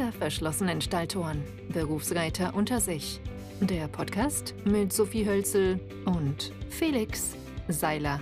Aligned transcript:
Hinter 0.00 0.16
verschlossenen 0.16 0.80
Stalltoren. 0.80 1.44
Berufsreiter 1.68 2.54
unter 2.54 2.80
sich. 2.80 3.20
Der 3.60 3.86
Podcast 3.86 4.54
mit 4.64 4.94
Sophie 4.94 5.26
Hölzel 5.26 5.78
und 6.06 6.54
Felix 6.70 7.36
Seiler. 7.68 8.18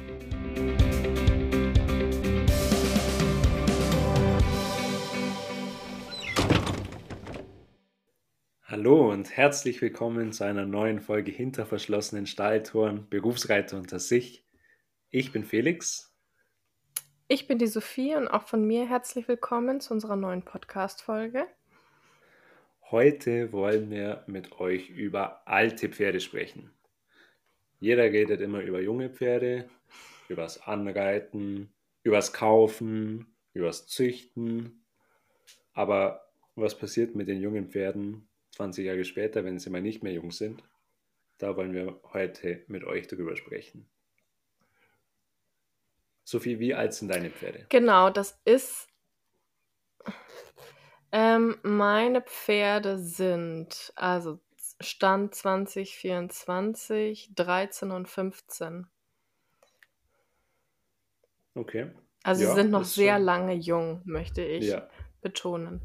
Hallo 8.65 9.13
und 9.13 9.37
herzlich 9.37 9.81
willkommen 9.81 10.33
zu 10.33 10.43
einer 10.43 10.67
neuen 10.67 10.99
Folge 10.99 11.31
Hinter 11.31 11.65
verschlossenen 11.65 12.27
Stalltoren. 12.27 13.07
Berufsreiter 13.09 13.77
unter 13.77 14.01
sich. 14.01 14.45
Ich 15.11 15.31
bin 15.31 15.45
Felix 15.45 16.09
ich 17.31 17.47
bin 17.47 17.59
die 17.59 17.67
Sophie 17.67 18.15
und 18.15 18.27
auch 18.27 18.45
von 18.45 18.67
mir 18.67 18.89
herzlich 18.89 19.29
willkommen 19.29 19.83
zu 19.83 19.93
unserer 19.93 20.17
neuen 20.17 20.47
Podcast-Folge. 20.47 21.47
Heute 22.91 23.53
wollen 23.53 23.91
wir 23.91 24.25
mit 24.27 24.61
euch 24.61 24.89
über 24.89 25.47
alte 25.47 25.91
Pferde 25.91 26.21
sprechen. 26.21 26.71
Jeder 27.81 28.05
redet 28.05 28.41
immer 28.41 28.63
über 28.63 28.81
junge 28.81 29.11
Pferde, 29.11 29.69
übers 30.31 30.63
Anreiten, 30.63 31.71
übers 32.03 32.33
Kaufen, 32.33 33.27
übers 33.53 33.89
Züchten. 33.89 34.87
Aber 35.75 36.31
was 36.55 36.79
passiert 36.79 37.15
mit 37.15 37.29
den 37.29 37.43
jungen 37.43 37.69
Pferden 37.69 38.27
20 38.53 38.87
Jahre 38.87 39.05
später, 39.05 39.45
wenn 39.45 39.59
sie 39.59 39.69
mal 39.69 39.83
nicht 39.83 40.03
mehr 40.03 40.15
jung 40.15 40.31
sind? 40.31 40.63
Da 41.37 41.59
wollen 41.59 41.75
wir 41.75 42.01
heute 42.15 42.65
mit 42.69 42.85
euch 42.85 43.07
darüber 43.07 43.37
sprechen. 43.37 43.87
Sophie, 46.25 46.59
wie 46.59 46.73
alt 46.73 46.95
sind 46.95 47.09
deine 47.09 47.29
Pferde? 47.29 47.67
Genau, 47.69 48.09
das 48.09 48.41
ist. 48.47 48.89
Ähm, 51.13 51.57
meine 51.63 52.23
Pferde 52.23 52.99
sind, 52.99 53.93
also 53.97 54.41
Stand 54.81 55.35
2024, 55.35 57.33
13 57.35 57.91
und 57.91 58.09
15. 58.09 58.87
Okay. 61.55 61.91
Also 62.23 62.43
ja, 62.45 62.51
sie 62.51 62.55
sind 62.55 62.71
noch 62.71 62.85
sehr 62.85 63.17
schon... 63.17 63.25
lange 63.25 63.55
jung, 63.55 64.03
möchte 64.05 64.43
ich 64.43 64.67
ja. 64.67 64.89
betonen. 65.21 65.81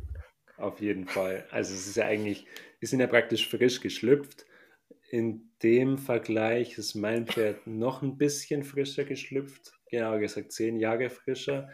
Auf 0.57 0.81
jeden 0.81 1.07
Fall. 1.07 1.47
Also 1.51 1.73
es 1.73 1.87
ist 1.87 1.95
ja 1.95 2.05
eigentlich, 2.05 2.45
die 2.81 2.85
sind 2.85 2.99
ja 2.99 3.07
praktisch 3.07 3.49
frisch 3.49 3.79
geschlüpft. 3.81 4.45
In 5.09 5.49
dem 5.63 5.97
Vergleich 5.97 6.77
ist 6.77 6.95
mein 6.95 7.27
Pferd 7.27 7.65
noch 7.65 8.01
ein 8.01 8.17
bisschen 8.17 8.63
frischer 8.63 9.05
geschlüpft 9.05 9.73
genauer 9.93 10.19
gesagt 10.19 10.51
zehn 10.51 10.77
Jahre 10.77 11.09
frischer. 11.11 11.69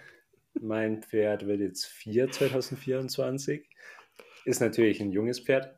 Mein 0.53 1.03
Pferd 1.03 1.47
wird 1.47 1.61
jetzt 1.61 1.85
vier 1.85 2.29
2024. 2.29 3.67
Ist 4.45 4.61
natürlich 4.61 4.99
ein 5.01 5.11
junges 5.11 5.39
Pferd, 5.39 5.77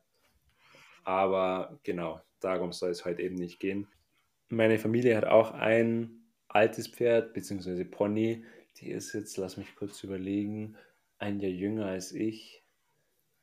aber 1.03 1.79
genau, 1.83 2.21
darum 2.39 2.71
soll 2.71 2.91
es 2.91 3.05
heute 3.05 3.21
eben 3.21 3.35
nicht 3.35 3.59
gehen. 3.59 3.87
Meine 4.49 4.79
Familie 4.79 5.17
hat 5.17 5.25
auch 5.25 5.51
ein 5.51 6.25
altes 6.47 6.87
Pferd, 6.87 7.33
beziehungsweise 7.33 7.85
Pony. 7.85 8.45
Die 8.77 8.91
ist 8.91 9.13
jetzt, 9.13 9.37
lass 9.37 9.57
mich 9.57 9.75
kurz 9.75 10.03
überlegen, 10.03 10.77
ein 11.17 11.39
Jahr 11.39 11.51
jünger 11.51 11.87
als 11.87 12.11
ich. 12.11 12.63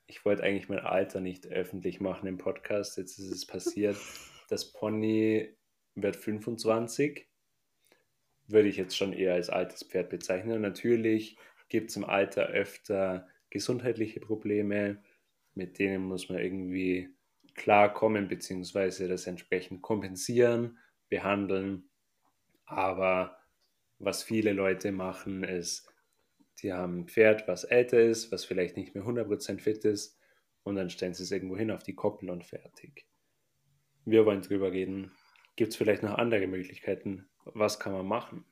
Ich 0.07 0.25
wollte 0.25 0.43
eigentlich 0.43 0.69
mein 0.69 0.81
Alter 0.81 1.21
nicht 1.21 1.47
öffentlich 1.47 2.01
machen 2.01 2.27
im 2.27 2.39
Podcast. 2.39 2.97
Jetzt 2.97 3.19
ist 3.19 3.31
es 3.31 3.47
passiert. 3.47 3.97
Das 4.51 4.73
Pony 4.73 5.55
wird 5.95 6.17
25 6.17 7.28
würde 8.49 8.69
ich 8.69 8.77
jetzt 8.77 8.97
schon 8.97 9.13
eher 9.13 9.35
als 9.35 9.51
altes 9.51 9.85
Pferd 9.85 10.11
bezeichnen. 10.11 10.61
Natürlich 10.61 11.39
gibt 11.69 11.91
es 11.91 11.97
im 11.97 12.05
Alter 12.05 12.47
öfter 12.47 13.29
gesundheitliche 13.51 14.21
Probleme, 14.21 15.03
mit 15.55 15.79
denen 15.79 16.05
muss 16.05 16.29
man 16.29 16.39
irgendwie 16.39 17.11
klarkommen, 17.55 18.29
beziehungsweise 18.29 19.09
das 19.09 19.27
entsprechend 19.27 19.83
kompensieren, 19.83 20.79
behandeln. 21.09 21.91
Aber 22.65 23.39
was 23.99 24.23
viele 24.23 24.53
Leute 24.53 24.93
machen, 24.93 25.45
ist, 25.45 25.93
die 26.63 26.73
haben 26.73 27.01
ein 27.01 27.09
Pferd, 27.09 27.49
was 27.49 27.65
älter 27.65 28.01
ist, 28.01 28.33
was 28.33 28.45
vielleicht 28.45 28.77
nicht 28.77 28.95
mehr 28.95 29.05
100% 29.05 29.61
fit 29.61 29.85
ist, 29.85 30.19
und 30.63 30.77
dann 30.77 30.91
stellen 30.91 31.15
sie 31.15 31.23
es 31.23 31.33
irgendwo 31.33 31.57
hin 31.57 31.71
auf 31.71 31.83
die 31.83 31.95
Koppel 31.95 32.31
und 32.31 32.45
fertig. 32.45 33.07
Wir 34.05 34.27
wollen 34.27 34.43
drüber 34.43 34.73
reden. 34.73 35.13
Gibt 35.57 35.73
es 35.73 35.77
vielleicht 35.77 36.03
noch 36.03 36.19
andere 36.19 36.47
Möglichkeiten, 36.47 37.28
was 37.55 37.79
kann 37.81 37.93
man 37.93 38.07
machen? 38.07 38.45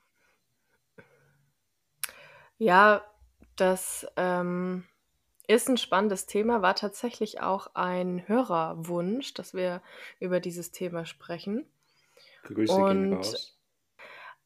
Ja, 2.59 3.05
das 3.57 4.07
ähm, 4.17 4.85
ist 5.47 5.69
ein 5.69 5.77
spannendes 5.77 6.27
Thema, 6.27 6.63
war 6.63 6.75
tatsächlich 6.75 7.41
auch 7.41 7.69
ein 7.75 8.27
Hörerwunsch, 8.27 9.35
dass 9.35 9.55
wir 9.55 9.83
über 10.21 10.41
dieses 10.41 10.73
Thema 10.73 11.05
sprechen. 11.05 11.67
Grüße 12.45 12.75
gehen 12.75 13.13
raus. 13.15 13.56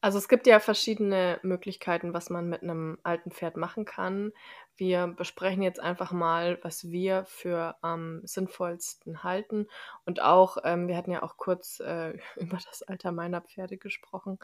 Also 0.03 0.17
es 0.17 0.27
gibt 0.27 0.47
ja 0.47 0.59
verschiedene 0.59 1.39
Möglichkeiten, 1.43 2.13
was 2.13 2.31
man 2.31 2.49
mit 2.49 2.63
einem 2.63 2.97
alten 3.03 3.29
Pferd 3.29 3.55
machen 3.55 3.85
kann. 3.85 4.33
Wir 4.75 5.05
besprechen 5.05 5.61
jetzt 5.61 5.79
einfach 5.79 6.11
mal, 6.11 6.57
was 6.63 6.89
wir 6.89 7.23
für 7.25 7.75
am 7.81 8.21
sinnvollsten 8.25 9.23
halten. 9.23 9.67
Und 10.05 10.19
auch, 10.19 10.57
ähm, 10.63 10.87
wir 10.87 10.97
hatten 10.97 11.11
ja 11.11 11.21
auch 11.21 11.37
kurz 11.37 11.79
äh, 11.81 12.17
über 12.35 12.57
das 12.69 12.81
Alter 12.81 13.11
meiner 13.11 13.41
Pferde 13.41 13.77
gesprochen. 13.77 14.39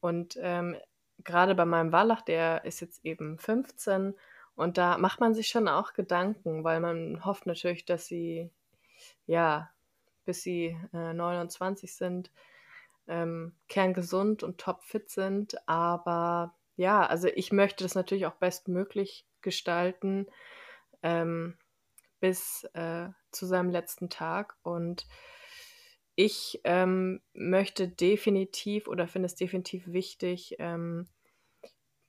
Und 0.00 0.38
ähm, 0.42 0.76
gerade 1.24 1.54
bei 1.54 1.64
meinem 1.64 1.90
Wallach, 1.90 2.20
der 2.22 2.64
ist 2.66 2.80
jetzt 2.80 3.04
eben 3.04 3.38
15 3.38 4.14
und 4.56 4.76
da 4.76 4.98
macht 4.98 5.20
man 5.20 5.34
sich 5.34 5.48
schon 5.48 5.68
auch 5.68 5.92
Gedanken, 5.92 6.64
weil 6.64 6.80
man 6.80 7.24
hofft 7.24 7.46
natürlich, 7.46 7.84
dass 7.84 8.06
sie, 8.06 8.50
ja, 9.26 9.70
bis 10.24 10.42
sie 10.42 10.76
äh, 10.92 11.14
29 11.14 11.94
sind, 11.94 12.30
ähm, 13.08 13.54
kerngesund 13.68 14.42
und 14.42 14.58
topfit 14.58 15.10
sind. 15.10 15.56
Aber 15.68 16.54
ja, 16.76 17.04
also 17.04 17.28
ich 17.34 17.52
möchte 17.52 17.84
das 17.84 17.94
natürlich 17.94 18.26
auch 18.26 18.36
bestmöglich 18.36 19.26
gestalten 19.40 20.26
ähm, 21.02 21.56
bis 22.20 22.64
äh, 22.74 23.08
zu 23.32 23.46
seinem 23.46 23.70
letzten 23.70 24.10
Tag. 24.10 24.56
Und 24.62 25.06
ich 26.14 26.60
ähm, 26.64 27.20
möchte 27.32 27.88
definitiv 27.88 28.88
oder 28.88 29.08
finde 29.08 29.26
es 29.26 29.34
definitiv 29.34 29.86
wichtig, 29.86 30.56
ähm, 30.58 31.08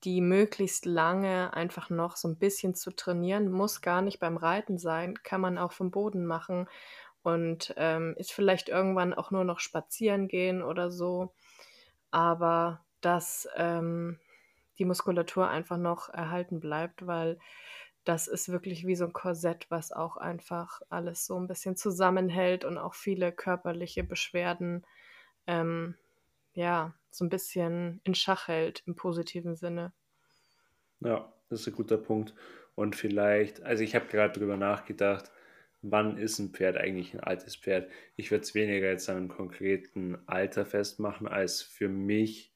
die 0.03 0.21
möglichst 0.21 0.85
lange 0.85 1.53
einfach 1.53 1.89
noch 1.89 2.15
so 2.15 2.27
ein 2.27 2.39
bisschen 2.39 2.73
zu 2.73 2.91
trainieren. 2.91 3.51
Muss 3.51 3.81
gar 3.81 4.01
nicht 4.01 4.19
beim 4.19 4.37
Reiten 4.37 4.77
sein, 4.77 5.15
kann 5.23 5.41
man 5.41 5.57
auch 5.57 5.73
vom 5.73 5.91
Boden 5.91 6.25
machen 6.25 6.67
und 7.23 7.73
ähm, 7.77 8.15
ist 8.17 8.31
vielleicht 8.31 8.69
irgendwann 8.69 9.13
auch 9.13 9.31
nur 9.31 9.43
noch 9.43 9.59
spazieren 9.59 10.27
gehen 10.27 10.61
oder 10.61 10.91
so. 10.91 11.33
Aber 12.11 12.85
dass 13.01 13.47
ähm, 13.55 14.19
die 14.77 14.85
Muskulatur 14.85 15.49
einfach 15.49 15.77
noch 15.77 16.09
erhalten 16.09 16.59
bleibt, 16.59 17.05
weil 17.05 17.39
das 18.05 18.27
ist 18.27 18.49
wirklich 18.49 18.87
wie 18.87 18.95
so 18.95 19.05
ein 19.05 19.13
Korsett, 19.13 19.67
was 19.69 19.91
auch 19.91 20.17
einfach 20.17 20.81
alles 20.89 21.25
so 21.25 21.37
ein 21.37 21.47
bisschen 21.47 21.75
zusammenhält 21.75 22.65
und 22.65 22.77
auch 22.77 22.95
viele 22.95 23.31
körperliche 23.31 24.03
Beschwerden 24.03 24.85
ähm, 25.47 25.95
ja 26.53 26.95
so 27.11 27.25
ein 27.25 27.29
bisschen 27.29 28.01
in 28.03 28.15
Schach 28.15 28.47
hält 28.47 28.83
im 28.85 28.95
positiven 28.95 29.55
Sinne. 29.55 29.93
Ja, 31.01 31.31
das 31.49 31.61
ist 31.61 31.67
ein 31.67 31.75
guter 31.75 31.97
Punkt. 31.97 32.33
Und 32.75 32.95
vielleicht, 32.95 33.61
also 33.63 33.83
ich 33.83 33.95
habe 33.95 34.07
gerade 34.07 34.33
darüber 34.33 34.57
nachgedacht, 34.57 35.31
wann 35.81 36.17
ist 36.17 36.39
ein 36.39 36.49
Pferd 36.49 36.77
eigentlich 36.77 37.13
ein 37.13 37.19
altes 37.19 37.55
Pferd? 37.55 37.89
Ich 38.15 38.31
würde 38.31 38.43
es 38.43 38.55
weniger 38.55 38.89
jetzt 38.89 39.09
an 39.09 39.17
einem 39.17 39.27
konkreten 39.29 40.17
Alter 40.27 40.65
festmachen, 40.65 41.27
als 41.27 41.61
für 41.61 41.89
mich 41.89 42.53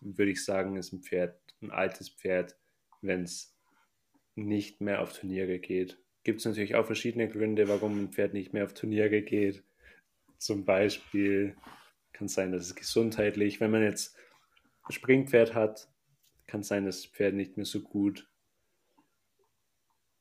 würde 0.00 0.32
ich 0.32 0.44
sagen, 0.44 0.76
ist 0.76 0.92
ein 0.92 1.02
Pferd 1.02 1.40
ein 1.62 1.70
altes 1.70 2.08
Pferd, 2.08 2.56
wenn 3.00 3.22
es 3.22 3.56
nicht 4.34 4.80
mehr 4.80 5.00
auf 5.00 5.18
Turniere 5.18 5.58
geht. 5.58 5.98
Gibt 6.22 6.40
es 6.40 6.44
natürlich 6.44 6.74
auch 6.74 6.86
verschiedene 6.86 7.28
Gründe, 7.28 7.68
warum 7.68 8.04
ein 8.04 8.12
Pferd 8.12 8.34
nicht 8.34 8.52
mehr 8.52 8.64
auf 8.64 8.74
Turniere 8.74 9.22
geht. 9.22 9.62
Zum 10.38 10.64
Beispiel 10.64 11.56
kann 12.12 12.26
es 12.26 12.34
sein, 12.34 12.52
dass 12.52 12.66
es 12.66 12.74
gesundheitlich, 12.74 13.60
wenn 13.60 13.70
man 13.70 13.82
jetzt 13.82 14.16
ein 14.84 14.92
Springpferd 14.92 15.54
hat, 15.54 15.88
kann 16.46 16.60
es 16.60 16.68
sein, 16.68 16.84
dass 16.84 17.02
das 17.02 17.10
Pferd 17.10 17.34
nicht 17.34 17.56
mehr 17.56 17.66
so 17.66 17.80
gut 17.80 18.28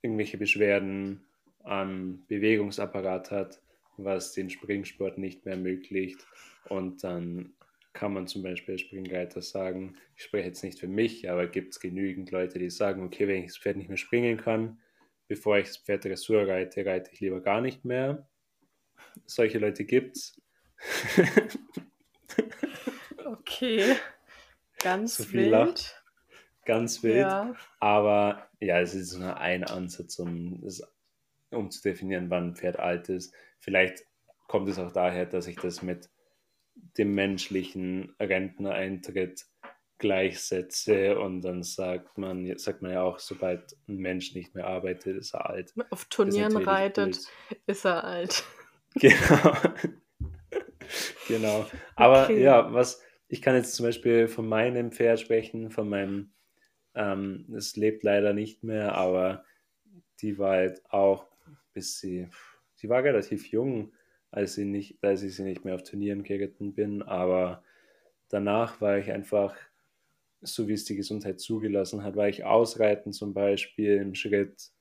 irgendwelche 0.02 0.38
Beschwerden 0.38 1.25
am 1.66 2.26
Bewegungsapparat 2.28 3.32
hat, 3.32 3.62
was 3.98 4.34
den 4.34 4.50
Springsport 4.50 5.18
nicht 5.18 5.46
mehr 5.46 5.56
ermöglicht. 5.56 6.26
Und 6.70 7.04
dann 7.04 7.54
kann 7.94 8.14
man 8.14 8.28
zum 8.28 8.44
Beispiel 8.44 8.74
als 8.74 8.82
Springreiter 8.82 9.42
sagen, 9.42 9.96
ich 10.16 10.24
spreche 10.24 10.48
jetzt 10.48 10.64
nicht 10.64 10.80
für 10.80 10.88
mich, 10.88 11.30
aber 11.30 11.48
gibt 11.48 11.74
es 11.74 11.80
genügend 11.80 12.30
Leute, 12.32 12.60
die 12.60 12.70
sagen, 12.70 13.04
okay, 13.04 13.28
wenn 13.28 13.42
ich 13.42 13.48
das 13.48 13.58
Pferd 13.58 13.78
nicht 13.78 13.88
mehr 13.88 13.98
springen 13.98 14.38
kann, 14.38 14.80
bevor 15.28 15.58
ich 15.58 15.68
das 15.68 15.78
Pferd 15.78 16.06
Dressur 16.06 16.48
reite, 16.48 16.86
reite 16.86 17.12
ich 17.14 17.22
lieber 17.22 17.42
gar 17.42 17.62
nicht 17.62 17.86
mehr. 17.86 18.28
Solche 19.26 19.60
Leute 19.60 19.86
gibt 19.86 20.18
es. 20.18 20.42
okay, 23.26 23.96
ganz 24.80 25.18
so 25.18 25.32
wild. 25.32 25.52
Lacht. 25.52 26.04
Ganz 26.66 27.02
wild. 27.04 27.18
Ja. 27.18 27.56
Aber 27.80 28.50
ja, 28.60 28.82
es 28.82 28.94
ist 28.94 29.18
nur 29.18 29.38
ein 29.38 29.64
Ansatz, 29.64 30.20
um 30.20 30.62
das 30.62 30.82
um 31.52 31.72
zu 31.72 31.82
definieren, 31.82 32.30
wann 32.30 32.50
ein 32.50 32.56
Pferd 32.56 32.80
alt 32.80 33.10
ist. 33.10 33.34
Vielleicht 33.60 34.04
kommt 34.48 34.70
es 34.70 34.80
auch 34.80 34.92
daher, 34.92 35.26
dass 35.26 35.48
ich 35.48 35.56
das 35.58 35.82
mit 35.82 36.10
dem 36.98 37.14
menschlichen 37.14 38.16
Rentnereintritt 38.20 39.46
gleichsetze 39.98 41.18
und 41.18 41.42
dann 41.42 41.64
sagt 41.64 42.18
man, 42.18 42.58
sagt 42.58 42.82
man 42.82 42.92
ja 42.92 43.04
auch, 43.04 43.20
sobald 43.20 43.78
ein 43.88 43.98
Mensch 43.98 44.36
nicht 44.36 44.54
mehr 44.54 44.68
arbeitet, 44.68 45.18
ist 45.18 45.34
er 45.34 45.50
alt. 45.50 45.74
Auf 45.90 46.06
Turnieren 46.06 46.58
reitet, 46.58 47.20
blöd. 47.48 47.62
ist 47.66 47.86
er 47.86 48.04
alt. 48.04 48.44
Genau. 48.98 49.52
genau. 51.28 51.66
Aber 51.98 52.24
okay. 52.24 52.42
ja, 52.42 52.72
was, 52.72 53.02
ich 53.28 53.42
kann 53.42 53.56
jetzt 53.56 53.76
zum 53.76 53.86
Beispiel 53.86 54.30
von 54.30 54.48
meinem 54.48 54.94
Pferd 54.94 55.20
sprechen, 55.20 55.70
von 55.70 55.90
meinem, 55.90 56.32
ähm, 56.94 57.46
es 57.58 57.76
lebt 57.76 58.04
leider 58.04 58.32
nicht 58.32 58.64
mehr, 58.64 58.96
aber 58.96 59.44
die 60.22 60.38
war 60.38 60.52
halt 60.52 60.82
auch, 60.90 61.28
bis 61.76 62.00
sie, 62.00 62.28
sie 62.74 62.90
war 62.90 63.04
relativ 63.04 63.52
jung, 63.52 63.94
als, 64.32 64.56
sie 64.56 64.66
nicht, 64.66 64.98
als 65.04 65.22
ich 65.22 65.36
sie 65.36 65.44
nicht 65.44 65.64
mehr 65.64 65.76
auf 65.76 65.84
Turnieren 65.84 66.24
geritten 66.24 66.74
bin, 66.74 67.04
aber 67.04 67.64
danach 68.30 68.82
war 68.82 68.98
ich 68.98 69.12
einfach, 69.12 69.56
so 70.42 70.68
wie 70.68 70.74
es 70.74 70.86
die 70.86 70.96
Gesundheit 70.96 71.40
zugelassen 71.40 72.04
hat, 72.04 72.16
war 72.16 72.28
ich 72.28 72.44
ausreiten 72.44 73.14
zum 73.14 73.34
Beispiel 73.34 73.98
im 73.98 74.16
Schritt, 74.16 74.72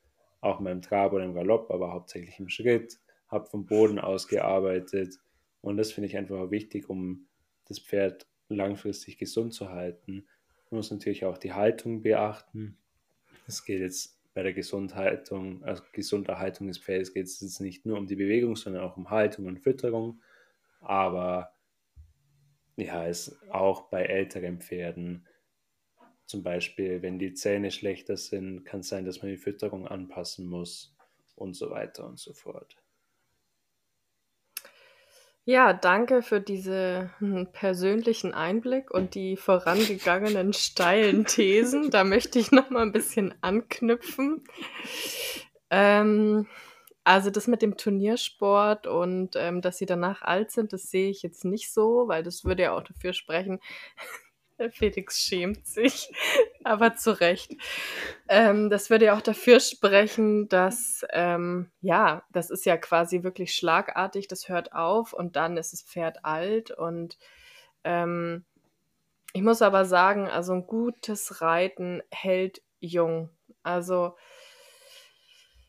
auch 0.40 0.60
mal 0.60 0.72
im 0.72 0.82
Trab 0.82 1.12
oder 1.12 1.24
im 1.24 1.34
Galopp, 1.34 1.70
aber 1.70 1.92
hauptsächlich 1.92 2.38
im 2.38 2.48
Schritt, 2.48 2.98
habe 3.28 3.46
vom 3.46 3.66
Boden 3.66 3.98
aus 3.98 4.28
gearbeitet 4.28 5.18
und 5.60 5.76
das 5.76 5.92
finde 5.92 6.08
ich 6.08 6.16
einfach 6.16 6.50
wichtig, 6.50 6.88
um 6.88 7.26
das 7.66 7.78
Pferd 7.78 8.26
langfristig 8.48 9.18
gesund 9.18 9.54
zu 9.54 9.70
halten. 9.70 10.26
Man 10.70 10.78
muss 10.78 10.90
natürlich 10.90 11.24
auch 11.24 11.38
die 11.38 11.52
Haltung 11.52 12.02
beachten. 12.02 12.76
Es 13.46 13.64
geht 13.64 13.80
jetzt 13.80 14.13
bei 14.34 14.42
der 14.42 14.52
Gesundhaltung, 14.52 15.62
also 15.62 15.82
Gesunderhaltung 15.92 16.66
des 16.66 16.78
Pferdes 16.78 17.14
geht 17.14 17.26
es 17.26 17.40
jetzt 17.40 17.60
nicht 17.60 17.86
nur 17.86 17.96
um 17.96 18.06
die 18.06 18.16
Bewegung, 18.16 18.56
sondern 18.56 18.82
auch 18.82 18.96
um 18.96 19.10
Haltung 19.10 19.46
und 19.46 19.60
Fütterung. 19.60 20.20
Aber 20.80 21.54
ja, 22.76 23.06
es 23.06 23.40
auch 23.50 23.88
bei 23.88 24.02
älteren 24.02 24.60
Pferden, 24.60 25.26
zum 26.26 26.42
Beispiel, 26.42 27.02
wenn 27.02 27.18
die 27.18 27.34
Zähne 27.34 27.70
schlechter 27.70 28.16
sind, 28.16 28.64
kann 28.64 28.80
es 28.80 28.88
sein, 28.88 29.04
dass 29.04 29.22
man 29.22 29.30
die 29.30 29.36
Fütterung 29.36 29.86
anpassen 29.86 30.46
muss 30.46 30.96
und 31.36 31.54
so 31.54 31.70
weiter 31.70 32.06
und 32.06 32.18
so 32.18 32.32
fort. 32.32 32.76
Ja, 35.46 35.74
danke 35.74 36.22
für 36.22 36.40
diese 36.40 37.10
hm, 37.18 37.48
persönlichen 37.52 38.32
Einblick 38.32 38.90
und 38.90 39.14
die 39.14 39.36
vorangegangenen 39.36 40.54
steilen 40.54 41.24
Thesen. 41.26 41.90
Da 41.90 42.02
möchte 42.02 42.38
ich 42.38 42.50
noch 42.50 42.70
mal 42.70 42.80
ein 42.80 42.92
bisschen 42.92 43.34
anknüpfen. 43.42 44.44
Ähm, 45.68 46.46
also 47.04 47.28
das 47.28 47.46
mit 47.46 47.60
dem 47.60 47.76
Turniersport 47.76 48.86
und 48.86 49.36
ähm, 49.36 49.60
dass 49.60 49.76
sie 49.76 49.84
danach 49.84 50.22
alt 50.22 50.50
sind, 50.50 50.72
das 50.72 50.90
sehe 50.90 51.10
ich 51.10 51.22
jetzt 51.22 51.44
nicht 51.44 51.70
so, 51.74 52.08
weil 52.08 52.22
das 52.22 52.46
würde 52.46 52.62
ja 52.62 52.74
auch 52.74 52.82
dafür 52.82 53.12
sprechen, 53.12 53.60
Felix 54.70 55.18
schämt 55.20 55.66
sich, 55.66 56.12
aber 56.64 56.94
zu 56.94 57.18
Recht. 57.20 57.52
Ähm, 58.28 58.70
das 58.70 58.90
würde 58.90 59.06
ja 59.06 59.16
auch 59.16 59.22
dafür 59.22 59.60
sprechen, 59.60 60.48
dass, 60.48 61.04
ähm, 61.10 61.70
ja, 61.80 62.24
das 62.30 62.50
ist 62.50 62.64
ja 62.64 62.76
quasi 62.76 63.22
wirklich 63.22 63.54
schlagartig, 63.54 64.28
das 64.28 64.48
hört 64.48 64.72
auf 64.72 65.12
und 65.12 65.36
dann 65.36 65.56
ist 65.56 65.72
das 65.72 65.82
Pferd 65.82 66.24
alt. 66.24 66.70
Und 66.70 67.18
ähm, 67.82 68.44
ich 69.32 69.42
muss 69.42 69.62
aber 69.62 69.84
sagen, 69.84 70.28
also 70.28 70.52
ein 70.52 70.66
gutes 70.66 71.40
Reiten 71.40 72.02
hält 72.10 72.62
jung. 72.78 73.30
Also, 73.62 74.16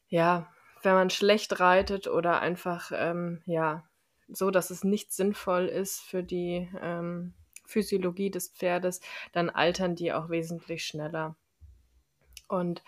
ja, 0.08 0.52
wenn 0.84 0.94
man 0.94 1.10
schlecht 1.10 1.60
reitet 1.60 2.08
oder 2.08 2.42
einfach, 2.42 2.92
ähm, 2.94 3.42
ja, 3.46 3.84
so, 4.28 4.52
dass 4.52 4.70
es 4.70 4.84
nicht 4.84 5.14
sinnvoll 5.14 5.66
ist 5.66 6.00
für 6.02 6.24
die 6.24 6.70
ähm, 6.82 7.34
Physiologie 7.66 8.32
des 8.32 8.50
Pferdes, 8.50 9.02
dann 9.32 9.50
altern 9.50 9.96
die 9.96 10.14
auch 10.14 10.30
wesentlich 10.30 10.86
schneller. 10.86 11.36
Und 12.48 12.84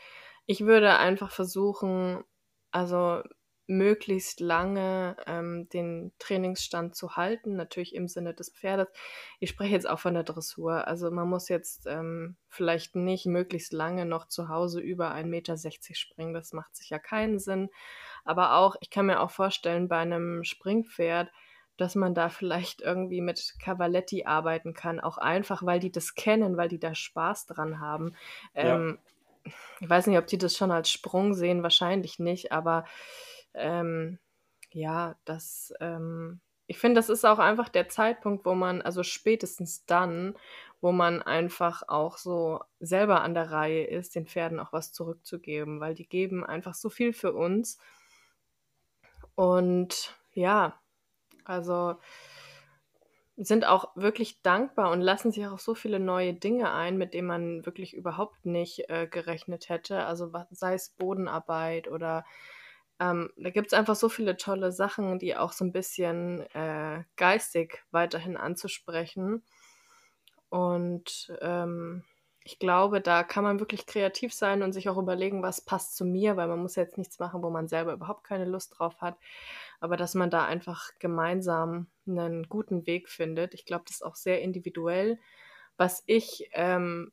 ich 0.45 0.61
würde 0.61 0.97
einfach 0.97 1.31
versuchen, 1.31 2.23
also 2.71 3.23
möglichst 3.67 4.39
lange 4.39 5.17
ähm, 5.27 5.67
den 5.69 6.13
Trainingsstand 6.19 6.95
zu 6.95 7.17
halten, 7.17 7.57
natürlich 7.57 7.93
im 7.93 8.07
Sinne 8.07 8.33
des 8.33 8.49
Pferdes. 8.49 8.87
Ich 9.39 9.49
spreche 9.49 9.73
jetzt 9.73 9.89
auch 9.89 9.99
von 9.99 10.13
der 10.13 10.23
Dressur. 10.23 10.87
Also 10.87 11.11
man 11.11 11.27
muss 11.29 11.49
jetzt 11.49 11.85
ähm, 11.85 12.37
vielleicht 12.47 12.95
nicht 12.95 13.25
möglichst 13.25 13.73
lange 13.73 14.05
noch 14.05 14.27
zu 14.27 14.47
Hause 14.47 14.79
über 14.79 15.11
1,60 15.13 15.25
Meter 15.25 15.57
springen. 15.95 16.33
Das 16.33 16.53
macht 16.53 16.75
sicher 16.77 16.99
keinen 16.99 17.39
Sinn. 17.39 17.69
Aber 18.23 18.55
auch, 18.55 18.77
ich 18.79 18.89
kann 18.89 19.05
mir 19.05 19.19
auch 19.19 19.31
vorstellen, 19.31 19.89
bei 19.89 19.97
einem 19.97 20.45
Springpferd, 20.45 21.29
dass 21.77 21.95
man 21.95 22.13
da 22.13 22.29
vielleicht 22.29 22.81
irgendwie 22.81 23.21
mit 23.21 23.55
Cavaletti 23.59 24.25
arbeiten 24.25 24.73
kann, 24.73 24.99
auch 24.99 25.17
einfach, 25.17 25.63
weil 25.63 25.79
die 25.79 25.91
das 25.91 26.15
kennen, 26.15 26.57
weil 26.57 26.69
die 26.69 26.79
da 26.79 26.95
Spaß 26.95 27.45
dran 27.45 27.79
haben. 27.79 28.15
Ähm, 28.55 28.99
ja. 29.45 29.51
Ich 29.79 29.89
weiß 29.89 30.07
nicht, 30.07 30.17
ob 30.17 30.27
die 30.27 30.37
das 30.37 30.57
schon 30.57 30.71
als 30.71 30.89
Sprung 30.89 31.33
sehen, 31.33 31.63
wahrscheinlich 31.63 32.19
nicht, 32.19 32.51
aber 32.51 32.85
ähm, 33.53 34.19
ja, 34.71 35.15
das, 35.23 35.73
ähm, 35.79 36.41
ich 36.67 36.79
finde, 36.79 36.99
das 36.99 37.09
ist 37.09 37.25
auch 37.25 37.39
einfach 37.39 37.69
der 37.69 37.87
Zeitpunkt, 37.87 38.45
wo 38.45 38.53
man, 38.53 38.81
also 38.81 39.03
spätestens 39.03 39.85
dann, 39.85 40.35
wo 40.81 40.91
man 40.91 41.21
einfach 41.21 41.83
auch 41.87 42.17
so 42.17 42.61
selber 42.79 43.21
an 43.21 43.33
der 43.33 43.51
Reihe 43.51 43.85
ist, 43.85 44.15
den 44.15 44.27
Pferden 44.27 44.59
auch 44.59 44.73
was 44.73 44.91
zurückzugeben, 44.91 45.79
weil 45.79 45.95
die 45.95 46.07
geben 46.07 46.45
einfach 46.45 46.73
so 46.73 46.89
viel 46.89 47.13
für 47.13 47.33
uns. 47.33 47.79
Und 49.35 50.15
ja, 50.33 50.79
also 51.47 51.97
sind 53.37 53.65
auch 53.65 53.95
wirklich 53.95 54.41
dankbar 54.41 54.91
und 54.91 55.01
lassen 55.01 55.31
sich 55.31 55.45
auch 55.45 55.59
so 55.59 55.75
viele 55.75 55.99
neue 55.99 56.33
Dinge 56.33 56.73
ein, 56.73 56.97
mit 56.97 57.13
denen 57.13 57.27
man 57.27 57.65
wirklich 57.67 57.93
überhaupt 57.93 58.45
nicht 58.45 58.89
äh, 58.89 59.07
gerechnet 59.07 59.69
hätte. 59.69 60.05
Also 60.05 60.31
sei 60.49 60.73
es 60.73 60.89
Bodenarbeit 60.89 61.87
oder 61.87 62.25
ähm, 62.99 63.31
da 63.37 63.51
gibt 63.51 63.67
es 63.67 63.73
einfach 63.73 63.95
so 63.95 64.09
viele 64.09 64.37
tolle 64.37 64.71
Sachen, 64.71 65.19
die 65.19 65.35
auch 65.35 65.51
so 65.51 65.63
ein 65.65 65.71
bisschen 65.71 66.41
äh, 66.55 67.03
geistig 67.15 67.83
weiterhin 67.91 68.37
anzusprechen. 68.37 69.43
Und 70.49 71.31
ähm, 71.41 72.03
ich 72.43 72.57
glaube, 72.57 73.01
da 73.01 73.23
kann 73.23 73.43
man 73.43 73.59
wirklich 73.59 73.85
kreativ 73.85 74.33
sein 74.33 74.63
und 74.63 74.73
sich 74.73 74.89
auch 74.89 74.97
überlegen, 74.97 75.43
was 75.43 75.61
passt 75.61 75.95
zu 75.95 76.05
mir, 76.05 76.37
weil 76.37 76.47
man 76.47 76.59
muss 76.59 76.75
jetzt 76.75 76.97
nichts 76.97 77.19
machen, 77.19 77.43
wo 77.43 77.51
man 77.51 77.67
selber 77.67 77.93
überhaupt 77.93 78.23
keine 78.23 78.45
Lust 78.45 78.79
drauf 78.79 78.99
hat 79.01 79.17
aber 79.79 79.97
dass 79.97 80.15
man 80.15 80.29
da 80.29 80.45
einfach 80.45 80.91
gemeinsam 80.99 81.87
einen 82.07 82.47
guten 82.49 82.85
Weg 82.87 83.09
findet. 83.09 83.53
Ich 83.53 83.65
glaube, 83.65 83.83
das 83.87 83.97
ist 83.97 84.05
auch 84.05 84.15
sehr 84.15 84.41
individuell. 84.41 85.19
Was 85.77 86.03
ich 86.07 86.49
ähm, 86.53 87.11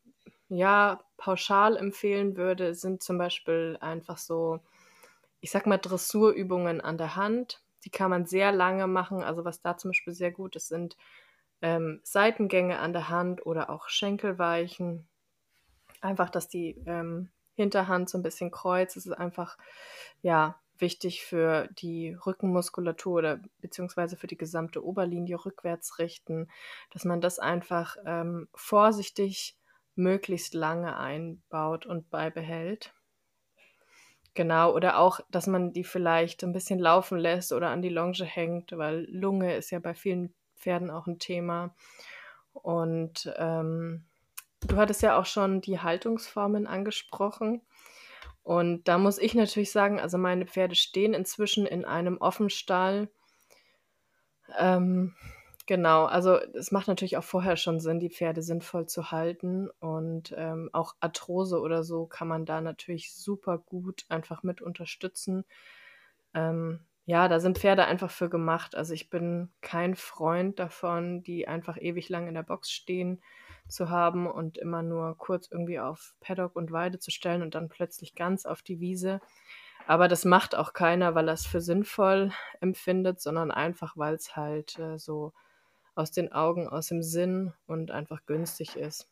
ja 0.48 1.00
pauschal 1.16 1.76
empfehlen 1.76 2.36
würde, 2.36 2.74
sind 2.74 3.02
zum 3.02 3.18
Beispiel 3.18 3.76
einfach 3.80 4.18
so, 4.18 4.60
ich 5.40 5.50
sag 5.50 5.66
mal, 5.66 5.78
Dressurübungen 5.78 6.80
an 6.80 6.96
der 6.96 7.16
Hand. 7.16 7.62
Die 7.84 7.90
kann 7.90 8.10
man 8.10 8.24
sehr 8.24 8.52
lange 8.52 8.86
machen. 8.86 9.22
Also 9.22 9.44
was 9.44 9.60
da 9.60 9.76
zum 9.76 9.90
Beispiel 9.90 10.14
sehr 10.14 10.30
gut 10.30 10.56
ist, 10.56 10.68
sind 10.68 10.96
ähm, 11.60 12.00
Seitengänge 12.02 12.78
an 12.78 12.92
der 12.94 13.10
Hand 13.10 13.44
oder 13.44 13.68
auch 13.68 13.88
Schenkelweichen. 13.88 15.06
Einfach, 16.00 16.30
dass 16.30 16.48
die 16.48 16.82
ähm, 16.86 17.30
Hinterhand 17.54 18.08
so 18.08 18.18
ein 18.18 18.22
bisschen 18.22 18.50
kreuzt. 18.50 18.96
Es 18.96 19.06
ist 19.06 19.12
einfach, 19.12 19.58
ja, 20.22 20.58
wichtig 20.78 21.24
für 21.24 21.68
die 21.78 22.16
Rückenmuskulatur 22.26 23.18
oder 23.18 23.40
beziehungsweise 23.60 24.16
für 24.16 24.26
die 24.26 24.36
gesamte 24.36 24.84
Oberlinie 24.84 25.44
rückwärts 25.44 25.98
richten, 25.98 26.48
dass 26.90 27.04
man 27.04 27.20
das 27.20 27.38
einfach 27.38 27.96
ähm, 28.04 28.48
vorsichtig 28.54 29.56
möglichst 29.94 30.54
lange 30.54 30.96
einbaut 30.96 31.86
und 31.86 32.10
beibehält. 32.10 32.92
Genau, 34.34 34.74
oder 34.74 34.98
auch, 34.98 35.20
dass 35.30 35.46
man 35.46 35.72
die 35.72 35.84
vielleicht 35.84 36.42
ein 36.42 36.52
bisschen 36.52 36.80
laufen 36.80 37.18
lässt 37.18 37.52
oder 37.52 37.70
an 37.70 37.82
die 37.82 37.88
Longe 37.88 38.24
hängt, 38.24 38.76
weil 38.76 39.06
Lunge 39.08 39.54
ist 39.54 39.70
ja 39.70 39.78
bei 39.78 39.94
vielen 39.94 40.34
Pferden 40.56 40.90
auch 40.90 41.06
ein 41.06 41.20
Thema. 41.20 41.74
Und 42.52 43.32
ähm, 43.36 44.06
du 44.66 44.76
hattest 44.76 45.02
ja 45.02 45.16
auch 45.16 45.26
schon 45.26 45.60
die 45.60 45.78
Haltungsformen 45.78 46.66
angesprochen. 46.66 47.62
Und 48.44 48.88
da 48.88 48.98
muss 48.98 49.18
ich 49.18 49.34
natürlich 49.34 49.72
sagen, 49.72 49.98
also 49.98 50.18
meine 50.18 50.46
Pferde 50.46 50.74
stehen 50.74 51.14
inzwischen 51.14 51.66
in 51.66 51.86
einem 51.86 52.18
Offenstall. 52.18 53.08
Ähm, 54.58 55.14
genau, 55.66 56.04
also 56.04 56.36
es 56.36 56.70
macht 56.70 56.86
natürlich 56.86 57.16
auch 57.16 57.24
vorher 57.24 57.56
schon 57.56 57.80
Sinn, 57.80 58.00
die 58.00 58.10
Pferde 58.10 58.42
sinnvoll 58.42 58.86
zu 58.86 59.10
halten. 59.10 59.70
Und 59.80 60.34
ähm, 60.36 60.68
auch 60.74 60.94
Arthrose 61.00 61.58
oder 61.58 61.82
so 61.84 62.04
kann 62.04 62.28
man 62.28 62.44
da 62.44 62.60
natürlich 62.60 63.14
super 63.14 63.56
gut 63.56 64.04
einfach 64.10 64.42
mit 64.42 64.60
unterstützen. 64.60 65.46
Ähm, 66.34 66.80
ja, 67.06 67.28
da 67.28 67.40
sind 67.40 67.58
Pferde 67.58 67.86
einfach 67.86 68.10
für 68.10 68.28
gemacht. 68.28 68.74
Also 68.74 68.92
ich 68.92 69.08
bin 69.08 69.50
kein 69.62 69.94
Freund 69.94 70.58
davon, 70.58 71.22
die 71.22 71.48
einfach 71.48 71.78
ewig 71.80 72.10
lang 72.10 72.28
in 72.28 72.34
der 72.34 72.42
Box 72.42 72.70
stehen 72.70 73.22
zu 73.68 73.90
haben 73.90 74.26
und 74.26 74.58
immer 74.58 74.82
nur 74.82 75.16
kurz 75.16 75.48
irgendwie 75.50 75.80
auf 75.80 76.14
Paddock 76.20 76.56
und 76.56 76.72
Weide 76.72 76.98
zu 76.98 77.10
stellen 77.10 77.42
und 77.42 77.54
dann 77.54 77.68
plötzlich 77.68 78.14
ganz 78.14 78.46
auf 78.46 78.62
die 78.62 78.80
Wiese. 78.80 79.20
Aber 79.86 80.08
das 80.08 80.24
macht 80.24 80.54
auch 80.54 80.72
keiner, 80.72 81.14
weil 81.14 81.28
er 81.28 81.34
es 81.34 81.46
für 81.46 81.60
sinnvoll 81.60 82.32
empfindet, 82.60 83.20
sondern 83.20 83.50
einfach, 83.50 83.96
weil 83.96 84.14
es 84.14 84.36
halt 84.36 84.78
äh, 84.78 84.98
so 84.98 85.32
aus 85.94 86.10
den 86.10 86.32
Augen, 86.32 86.68
aus 86.68 86.88
dem 86.88 87.02
Sinn 87.02 87.52
und 87.66 87.90
einfach 87.90 88.26
günstig 88.26 88.76
ist. 88.76 89.08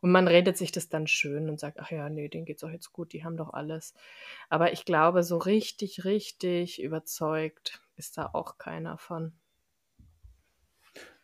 Und 0.00 0.10
man 0.12 0.28
redet 0.28 0.58
sich 0.58 0.70
das 0.70 0.88
dann 0.88 1.06
schön 1.06 1.48
und 1.48 1.58
sagt, 1.58 1.80
ach 1.80 1.90
ja, 1.90 2.10
nee, 2.10 2.28
denen 2.28 2.44
geht's 2.44 2.62
auch 2.62 2.70
jetzt 2.70 2.92
gut, 2.92 3.12
die 3.12 3.24
haben 3.24 3.38
doch 3.38 3.54
alles. 3.54 3.94
Aber 4.50 4.72
ich 4.72 4.84
glaube, 4.84 5.22
so 5.22 5.38
richtig, 5.38 6.04
richtig 6.04 6.82
überzeugt 6.82 7.80
ist 7.96 8.18
da 8.18 8.28
auch 8.32 8.58
keiner 8.58 8.98
von. 8.98 9.32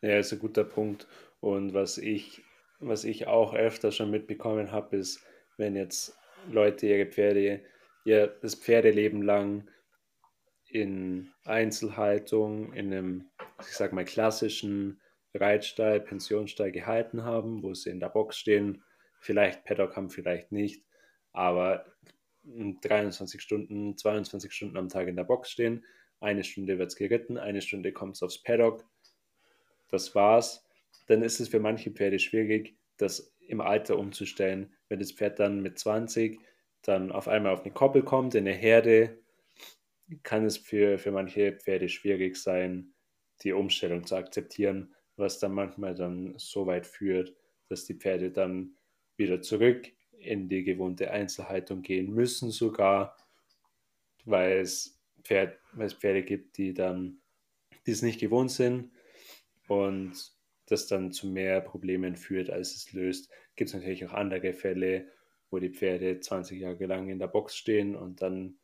Ja, 0.00 0.18
ist 0.18 0.32
ein 0.32 0.38
guter 0.38 0.64
Punkt. 0.64 1.06
Und 1.40 1.74
was 1.74 1.98
ich, 1.98 2.42
was 2.78 3.04
ich 3.04 3.26
auch 3.26 3.54
öfter 3.54 3.92
schon 3.92 4.10
mitbekommen 4.10 4.72
habe, 4.72 4.96
ist, 4.96 5.24
wenn 5.56 5.76
jetzt 5.76 6.16
Leute 6.48 6.86
ihre 6.86 7.06
Pferde, 7.06 7.62
ihr 8.04 8.26
das 8.26 8.54
Pferdeleben 8.54 9.22
lang 9.22 9.68
in 10.68 11.32
Einzelhaltung, 11.44 12.72
in 12.72 12.92
einem, 12.92 13.30
ich 13.60 13.76
sag 13.76 13.92
mal, 13.92 14.04
klassischen 14.04 15.00
Reitstall, 15.34 16.00
Pensionsstall 16.00 16.72
gehalten 16.72 17.24
haben, 17.24 17.62
wo 17.62 17.74
sie 17.74 17.90
in 17.90 18.00
der 18.00 18.08
Box 18.08 18.38
stehen, 18.38 18.82
vielleicht 19.20 19.64
Paddock 19.64 19.96
haben, 19.96 20.10
vielleicht 20.10 20.52
nicht, 20.52 20.84
aber 21.32 21.84
23 22.44 23.40
Stunden, 23.40 23.96
22 23.96 24.52
Stunden 24.52 24.76
am 24.76 24.88
Tag 24.88 25.08
in 25.08 25.16
der 25.16 25.24
Box 25.24 25.50
stehen, 25.50 25.84
eine 26.20 26.44
Stunde 26.44 26.78
wird 26.78 26.90
es 26.90 26.96
geritten, 26.96 27.36
eine 27.36 27.62
Stunde 27.62 27.92
kommt 27.92 28.16
es 28.16 28.22
aufs 28.22 28.42
Paddock, 28.42 28.84
das 29.88 30.14
war's, 30.14 30.66
dann 31.06 31.22
ist 31.22 31.40
es 31.40 31.48
für 31.48 31.60
manche 31.60 31.90
Pferde 31.90 32.18
schwierig, 32.18 32.76
das 32.96 33.34
im 33.40 33.60
Alter 33.60 33.98
umzustellen. 33.98 34.72
Wenn 34.88 34.98
das 34.98 35.12
Pferd 35.12 35.38
dann 35.38 35.60
mit 35.60 35.78
20 35.78 36.38
dann 36.82 37.12
auf 37.12 37.28
einmal 37.28 37.52
auf 37.52 37.62
eine 37.62 37.72
Koppel 37.72 38.02
kommt, 38.02 38.34
in 38.34 38.46
eine 38.46 38.56
Herde, 38.56 39.18
kann 40.22 40.44
es 40.44 40.56
für, 40.56 40.98
für 40.98 41.12
manche 41.12 41.52
Pferde 41.52 41.88
schwierig 41.88 42.36
sein, 42.36 42.94
die 43.42 43.52
Umstellung 43.52 44.04
zu 44.06 44.16
akzeptieren, 44.16 44.94
was 45.16 45.38
dann 45.38 45.52
manchmal 45.52 45.94
dann 45.94 46.34
so 46.38 46.66
weit 46.66 46.86
führt, 46.86 47.34
dass 47.68 47.84
die 47.84 47.94
Pferde 47.94 48.30
dann 48.30 48.76
wieder 49.16 49.42
zurück 49.42 49.92
in 50.18 50.48
die 50.48 50.64
gewohnte 50.64 51.10
Einzelhaltung 51.10 51.82
gehen 51.82 52.12
müssen, 52.12 52.50
sogar, 52.50 53.16
weil 54.24 54.58
es, 54.58 55.00
Pferd, 55.22 55.58
weil 55.72 55.86
es 55.86 55.94
Pferde 55.94 56.22
gibt, 56.22 56.56
die 56.56 56.74
dann 56.74 57.20
die 57.86 57.92
es 57.92 58.02
nicht 58.02 58.20
gewohnt 58.20 58.50
sind 58.50 58.92
und 59.68 60.32
das 60.70 60.86
dann 60.86 61.12
zu 61.12 61.26
mehr 61.26 61.60
Problemen 61.60 62.16
führt, 62.16 62.50
als 62.50 62.74
es 62.74 62.92
löst. 62.92 63.30
Gibt 63.56 63.70
es 63.70 63.74
natürlich 63.74 64.06
auch 64.06 64.12
andere 64.12 64.52
Fälle, 64.52 65.08
wo 65.50 65.58
die 65.58 65.70
Pferde 65.70 66.20
20 66.20 66.60
Jahre 66.60 66.86
lang 66.86 67.08
in 67.08 67.18
der 67.18 67.26
Box 67.26 67.56
stehen 67.56 67.96
und 67.96 68.22
dann 68.22 68.58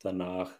danach 0.00 0.58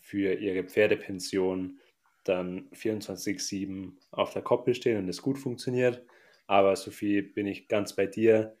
für 0.00 0.34
ihre 0.34 0.64
Pferdepension 0.64 1.80
dann 2.24 2.70
24-7 2.70 3.92
auf 4.10 4.32
der 4.32 4.42
Koppel 4.42 4.74
stehen 4.74 4.98
und 4.98 5.08
es 5.08 5.22
gut 5.22 5.38
funktioniert. 5.38 6.04
Aber 6.46 6.76
Sophie, 6.76 7.22
bin 7.22 7.46
ich 7.46 7.68
ganz 7.68 7.94
bei 7.94 8.06
dir, 8.06 8.56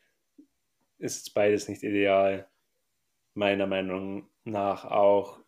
ist 0.98 1.32
beides 1.34 1.68
nicht 1.68 1.82
ideal. 1.82 2.48
Meiner 3.34 3.66
Meinung 3.66 4.28
nach 4.44 4.84
auch, 4.84 5.40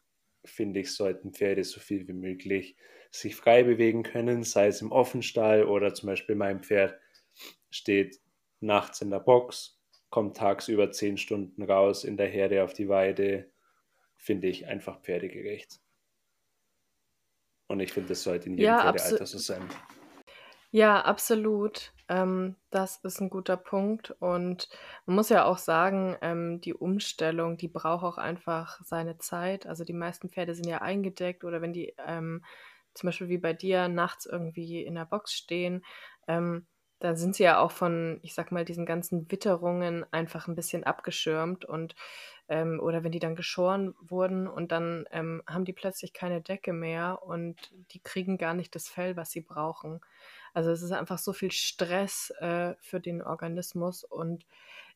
finde 0.44 0.80
ich, 0.80 0.92
sollten 0.92 1.32
Pferde 1.32 1.64
so 1.64 1.80
viel 1.80 2.06
wie 2.06 2.12
möglich 2.12 2.76
sich 3.10 3.36
frei 3.36 3.64
bewegen 3.64 4.02
können, 4.02 4.44
sei 4.44 4.68
es 4.68 4.82
im 4.82 4.92
Offenstall 4.92 5.64
oder 5.64 5.94
zum 5.94 6.08
Beispiel 6.08 6.36
mein 6.36 6.62
Pferd 6.62 6.98
steht 7.70 8.20
nachts 8.60 9.00
in 9.00 9.10
der 9.10 9.20
Box, 9.20 9.80
kommt 10.10 10.36
tagsüber 10.36 10.90
zehn 10.92 11.16
Stunden 11.16 11.62
raus 11.62 12.04
in 12.04 12.16
der 12.16 12.28
Herde 12.28 12.62
auf 12.62 12.72
die 12.72 12.88
Weide, 12.88 13.50
finde 14.16 14.48
ich 14.48 14.66
einfach 14.66 15.00
pferdegerecht. 15.00 15.80
Und 17.66 17.80
ich 17.80 17.92
finde, 17.92 18.10
das 18.10 18.22
sollte 18.22 18.46
in 18.46 18.52
jedem 18.52 18.66
ja, 18.66 18.80
Pferdealter 18.80 19.26
so 19.26 19.38
sein. 19.38 19.62
Ja, 20.72 21.00
absolut. 21.02 21.92
Ähm, 22.08 22.56
das 22.70 22.98
ist 23.02 23.20
ein 23.20 23.30
guter 23.30 23.56
Punkt. 23.56 24.10
Und 24.20 24.68
man 25.06 25.16
muss 25.16 25.28
ja 25.28 25.44
auch 25.44 25.58
sagen, 25.58 26.16
ähm, 26.20 26.60
die 26.60 26.74
Umstellung, 26.74 27.56
die 27.56 27.68
braucht 27.68 28.04
auch 28.04 28.18
einfach 28.18 28.80
seine 28.84 29.18
Zeit. 29.18 29.66
Also 29.66 29.84
die 29.84 29.92
meisten 29.92 30.28
Pferde 30.28 30.54
sind 30.54 30.66
ja 30.66 30.78
eingedeckt 30.78 31.44
oder 31.44 31.60
wenn 31.62 31.72
die 31.72 31.94
ähm, 32.06 32.44
zum 32.94 33.08
Beispiel 33.08 33.28
wie 33.28 33.38
bei 33.38 33.52
dir 33.52 33.88
nachts 33.88 34.26
irgendwie 34.26 34.82
in 34.84 34.94
der 34.94 35.04
Box 35.06 35.32
stehen, 35.32 35.84
ähm, 36.28 36.66
da 36.98 37.16
sind 37.16 37.34
sie 37.34 37.44
ja 37.44 37.58
auch 37.60 37.70
von, 37.70 38.20
ich 38.22 38.34
sag 38.34 38.52
mal, 38.52 38.64
diesen 38.64 38.84
ganzen 38.84 39.30
Witterungen 39.30 40.04
einfach 40.12 40.48
ein 40.48 40.54
bisschen 40.54 40.84
abgeschirmt 40.84 41.64
und 41.64 41.94
ähm, 42.48 42.78
oder 42.80 43.02
wenn 43.04 43.12
die 43.12 43.18
dann 43.20 43.36
geschoren 43.36 43.94
wurden 44.00 44.46
und 44.46 44.70
dann 44.72 45.06
ähm, 45.10 45.42
haben 45.46 45.64
die 45.64 45.72
plötzlich 45.72 46.12
keine 46.12 46.42
Decke 46.42 46.72
mehr 46.74 47.22
und 47.22 47.72
die 47.92 48.00
kriegen 48.02 48.36
gar 48.38 48.54
nicht 48.54 48.74
das 48.74 48.88
Fell, 48.88 49.16
was 49.16 49.30
sie 49.30 49.40
brauchen. 49.40 50.00
Also 50.54 50.70
es 50.70 50.82
ist 50.82 50.92
einfach 50.92 51.18
so 51.18 51.32
viel 51.32 51.52
Stress 51.52 52.30
äh, 52.40 52.74
für 52.80 53.00
den 53.00 53.22
Organismus 53.22 54.04
und 54.04 54.46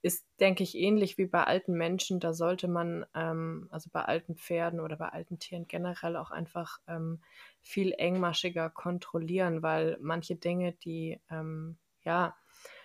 ist, 0.02 0.26
denke 0.38 0.62
ich, 0.62 0.76
ähnlich 0.76 1.16
wie 1.18 1.26
bei 1.26 1.44
alten 1.44 1.73
Menschen. 1.75 2.20
Da 2.20 2.34
sollte 2.34 2.68
man, 2.68 3.06
ähm, 3.14 3.68
also 3.70 3.88
bei 3.92 4.02
alten 4.02 4.37
Pferden 4.37 4.80
oder 4.80 4.96
bei 4.96 5.08
alten 5.08 5.38
Tieren 5.38 5.66
generell 5.66 6.16
auch 6.16 6.30
einfach 6.30 6.78
ähm, 6.87 7.23
viel 7.62 7.92
engmaschiger 7.92 8.68
kontrollieren, 8.70 9.62
weil 9.62 9.96
manche 10.00 10.37
Dinge, 10.37 10.73
die 10.73 11.20
ähm, 11.30 11.78
ja 12.02 12.37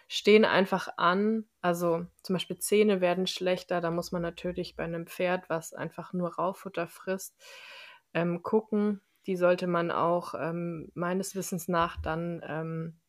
stehen 0.07 0.45
einfach 0.45 0.89
an. 0.97 1.45
Also 1.61 2.05
zum 2.23 2.33
Beispiel 2.35 2.57
Zähne 2.59 3.01
werden 3.01 3.27
schlechter. 3.27 3.81
Da 3.81 3.91
muss 3.91 4.11
man 4.11 4.21
natürlich 4.21 4.75
bei 4.75 4.83
einem 4.83 5.07
Pferd, 5.07 5.49
was 5.49 5.73
einfach 5.73 6.13
nur 6.13 6.35
Raufutter 6.35 6.87
frisst, 6.87 7.35
ähm, 8.13 8.41
gucken. 8.43 9.01
Die 9.27 9.35
sollte 9.35 9.67
man 9.67 9.91
auch 9.91 10.33
ähm, 10.37 10.91
meines 10.93 11.35
Wissens 11.35 11.67
nach 11.67 11.97
dann 12.01 12.41
ähm, 12.45 12.99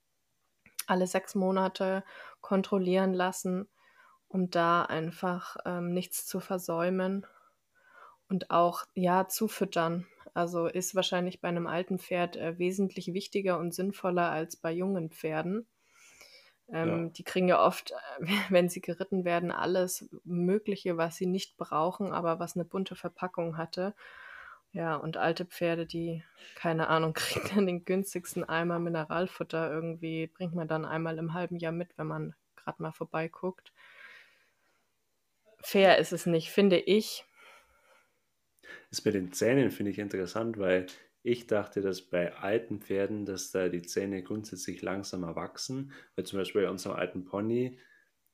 alle 0.87 1.07
sechs 1.07 1.35
Monate 1.35 2.05
kontrollieren 2.41 3.15
lassen 3.15 3.69
um 4.31 4.49
da 4.49 4.83
einfach 4.83 5.57
ähm, 5.67 5.93
nichts 5.93 6.25
zu 6.25 6.39
versäumen 6.39 7.27
und 8.29 8.53
auch 8.53 8.85
ja 8.95 9.27
zufüttern. 9.27 10.07
Also 10.35 10.67
ist 10.67 10.95
wahrscheinlich 10.95 11.41
bei 11.41 11.49
einem 11.49 11.67
alten 11.67 11.99
Pferd 11.99 12.37
äh, 12.37 12.57
wesentlich 12.57 13.13
wichtiger 13.13 13.59
und 13.59 13.75
sinnvoller 13.75 14.31
als 14.31 14.57
bei 14.57 14.71
jungen 14.71 15.11
Pferden. 15.11 15.67
Ähm, 16.73 17.07
ja. 17.07 17.11
Die 17.11 17.25
kriegen 17.25 17.49
ja 17.49 17.61
oft, 17.61 17.91
äh, 17.91 17.95
wenn 18.51 18.69
sie 18.69 18.81
geritten 18.81 19.25
werden, 19.25 19.51
alles 19.51 20.09
Mögliche, 20.23 20.97
was 20.97 21.17
sie 21.17 21.27
nicht 21.27 21.57
brauchen, 21.57 22.13
aber 22.13 22.39
was 22.39 22.55
eine 22.55 22.65
bunte 22.65 22.95
Verpackung 22.95 23.57
hatte. 23.57 23.97
Ja, 24.73 24.97
und 24.97 25.17
alte 25.17 25.45
Pferde, 25.47 25.87
die, 25.87 26.23
keine 26.55 26.89
Ahnung, 26.89 27.13
kriegen 27.15 27.49
dann 27.55 27.67
den 27.67 27.85
günstigsten 27.85 28.45
Eimer 28.45 28.79
Mineralfutter 28.79 29.71
irgendwie, 29.71 30.27
bringt 30.27 30.55
man 30.55 30.69
dann 30.69 30.85
einmal 30.85 31.19
im 31.19 31.35
halben 31.35 31.57
Jahr 31.57 31.73
mit, 31.73 31.97
wenn 31.97 32.07
man 32.07 32.35
gerade 32.57 32.83
mal 32.83 32.93
vorbeiguckt 32.93 33.73
fair 35.63 35.99
ist 35.99 36.13
es 36.13 36.27
nicht, 36.27 36.51
finde 36.51 36.79
ich. 36.79 37.25
Das 38.91 39.05
mit 39.05 39.15
den 39.15 39.33
Zähnen 39.33 39.71
finde 39.71 39.93
ich 39.93 39.99
interessant, 39.99 40.59
weil 40.59 40.87
ich 41.23 41.47
dachte, 41.47 41.81
dass 41.81 42.03
bei 42.03 42.35
alten 42.35 42.81
Pferden, 42.81 43.27
dass 43.27 43.51
da 43.51 43.69
die 43.69 43.83
Zähne 43.83 44.23
grundsätzlich 44.23 44.83
langsamer 44.83 45.37
wachsen. 45.37 45.93
Weil 46.17 46.25
zum 46.25 46.39
Beispiel 46.39 46.63
bei 46.63 46.71
unserem 46.71 46.97
alten 46.97 47.25
Pony, 47.25 47.79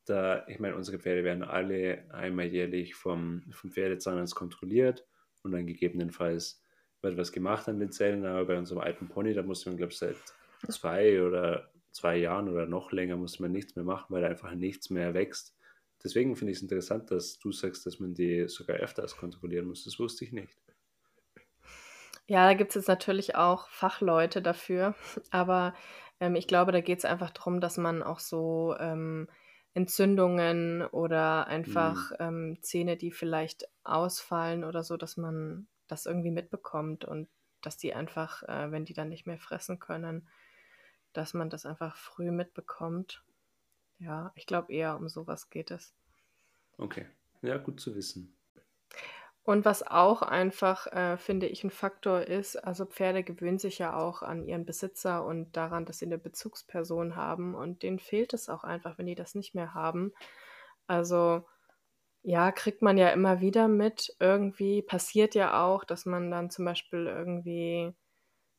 da, 0.04 0.46
ich 0.46 0.60
meine, 0.60 0.76
unsere 0.76 0.98
Pferde 0.98 1.24
werden 1.24 1.42
alle 1.42 2.04
einmal 2.12 2.46
jährlich 2.46 2.94
vom, 2.94 3.42
vom 3.50 3.72
Pferdezahnarzt 3.72 4.34
kontrolliert 4.34 5.04
und 5.46 5.52
dann 5.52 5.66
gegebenenfalls 5.66 6.62
wird 7.02 7.16
was 7.16 7.32
gemacht 7.32 7.68
an 7.68 7.78
den 7.78 7.92
Zähnen. 7.92 8.26
Aber 8.26 8.44
bei 8.44 8.58
unserem 8.58 8.80
alten 8.80 9.08
Pony, 9.08 9.32
da 9.32 9.42
musste 9.42 9.70
man, 9.70 9.76
glaube 9.76 9.92
ich, 9.92 9.98
seit 9.98 10.16
zwei 10.68 11.22
oder 11.22 11.70
zwei 11.92 12.16
Jahren 12.16 12.48
oder 12.48 12.66
noch 12.66 12.92
länger 12.92 13.16
muss 13.16 13.40
man 13.40 13.52
nichts 13.52 13.74
mehr 13.74 13.84
machen, 13.84 14.06
weil 14.10 14.24
einfach 14.24 14.54
nichts 14.54 14.90
mehr 14.90 15.14
wächst. 15.14 15.56
Deswegen 16.04 16.36
finde 16.36 16.52
ich 16.52 16.58
es 16.58 16.62
interessant, 16.62 17.10
dass 17.10 17.38
du 17.38 17.52
sagst, 17.52 17.86
dass 17.86 17.98
man 18.00 18.14
die 18.14 18.48
sogar 18.48 18.76
öfters 18.76 19.16
kontrollieren 19.16 19.66
muss. 19.66 19.84
Das 19.84 19.98
wusste 19.98 20.24
ich 20.24 20.32
nicht. 20.32 20.54
Ja, 22.28 22.46
da 22.46 22.54
gibt 22.54 22.70
es 22.70 22.74
jetzt 22.74 22.88
natürlich 22.88 23.36
auch 23.36 23.68
Fachleute 23.68 24.42
dafür, 24.42 24.94
aber 25.30 25.74
ähm, 26.20 26.34
ich 26.34 26.48
glaube, 26.48 26.72
da 26.72 26.80
geht 26.80 26.98
es 26.98 27.04
einfach 27.04 27.30
darum, 27.30 27.60
dass 27.60 27.78
man 27.78 28.02
auch 28.02 28.18
so 28.18 28.74
ähm, 28.78 29.28
Entzündungen 29.76 30.86
oder 30.86 31.48
einfach 31.48 32.10
mhm. 32.12 32.16
ähm, 32.18 32.58
Zähne, 32.62 32.96
die 32.96 33.10
vielleicht 33.12 33.68
ausfallen 33.84 34.64
oder 34.64 34.82
so, 34.82 34.96
dass 34.96 35.18
man 35.18 35.68
das 35.86 36.06
irgendwie 36.06 36.30
mitbekommt 36.30 37.04
und 37.04 37.28
dass 37.60 37.76
die 37.76 37.92
einfach, 37.92 38.42
äh, 38.44 38.70
wenn 38.70 38.86
die 38.86 38.94
dann 38.94 39.10
nicht 39.10 39.26
mehr 39.26 39.38
fressen 39.38 39.78
können, 39.78 40.26
dass 41.12 41.34
man 41.34 41.50
das 41.50 41.66
einfach 41.66 41.94
früh 41.94 42.30
mitbekommt. 42.30 43.22
Ja, 43.98 44.32
ich 44.34 44.46
glaube 44.46 44.72
eher 44.72 44.96
um 44.96 45.10
sowas 45.10 45.50
geht 45.50 45.70
es. 45.70 45.94
Okay, 46.78 47.04
ja, 47.42 47.58
gut 47.58 47.78
zu 47.78 47.94
wissen. 47.94 48.34
Und 49.46 49.64
was 49.64 49.86
auch 49.86 50.22
einfach, 50.22 50.88
äh, 50.88 51.16
finde 51.18 51.46
ich, 51.46 51.62
ein 51.64 51.70
Faktor 51.70 52.22
ist, 52.22 52.56
also 52.56 52.84
Pferde 52.84 53.22
gewöhnen 53.24 53.58
sich 53.60 53.78
ja 53.78 53.96
auch 53.96 54.22
an 54.22 54.44
ihren 54.44 54.66
Besitzer 54.66 55.24
und 55.24 55.56
daran, 55.56 55.86
dass 55.86 55.98
sie 56.00 56.06
eine 56.06 56.18
Bezugsperson 56.18 57.14
haben 57.16 57.54
und 57.54 57.82
denen 57.84 58.00
fehlt 58.00 58.34
es 58.34 58.48
auch 58.48 58.64
einfach, 58.64 58.98
wenn 58.98 59.06
die 59.06 59.14
das 59.14 59.34
nicht 59.36 59.54
mehr 59.54 59.74
haben. 59.74 60.12
Also 60.88 61.44
Ja, 62.24 62.52
kriegt 62.52 62.82
man 62.82 62.98
ja 62.98 63.10
immer 63.10 63.40
wieder 63.40 63.68
mit. 63.68 64.14
Irgendwie 64.20 64.82
passiert 64.82 65.34
ja 65.36 65.64
auch, 65.64 65.84
dass 65.84 66.06
man 66.06 66.30
dann 66.30 66.50
zum 66.50 66.64
Beispiel 66.66 67.06
irgendwie, 67.06 67.94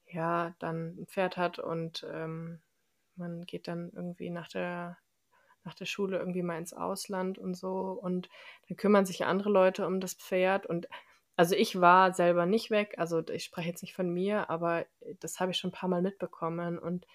ja, 0.07 0.55
dann 0.59 0.97
'n 0.99 1.07
Pferd 1.07 1.37
hat 1.37 1.59
und, 1.59 2.05
ähm, 2.11 2.61
man 3.17 3.45
geht 3.45 3.67
dann 3.69 3.91
irgendwie 3.95 4.29
nach 4.31 4.47
der 4.49 4.97
nach 5.67 5.75
der 5.75 5.85
Schule 5.85 6.17
irgendwie 6.17 6.41
mal 6.43 6.57
ins 6.57 6.73
Ausland 6.73 7.37
und 7.37 7.55
so. 7.55 7.91
Und 8.01 8.29
dann 8.67 8.77
kümmern 8.77 9.05
sich 9.05 9.25
andere 9.25 9.49
Leute 9.49 9.85
um 9.85 9.99
das 9.99 10.15
Pferd. 10.15 10.65
Und 10.65 10.87
also, 11.35 11.55
ich 11.55 11.79
war 11.79 12.13
selber 12.13 12.45
nicht 12.47 12.71
weg, 12.71 12.95
also, 12.97 13.21
ich 13.29 13.43
spreche 13.43 13.69
jetzt 13.69 13.83
nicht 13.83 13.93
von 13.93 14.09
mir, 14.09 14.49
aber, 14.49 14.81
äh, 15.01 15.15
das 15.19 15.39
habe 15.39 15.51
ich 15.51 15.57
schon 15.57 15.69
ein 15.69 15.73
paar 15.73 15.89
Mal 15.89 16.01
mitbekommen. 16.01 16.79
Und 16.79 17.05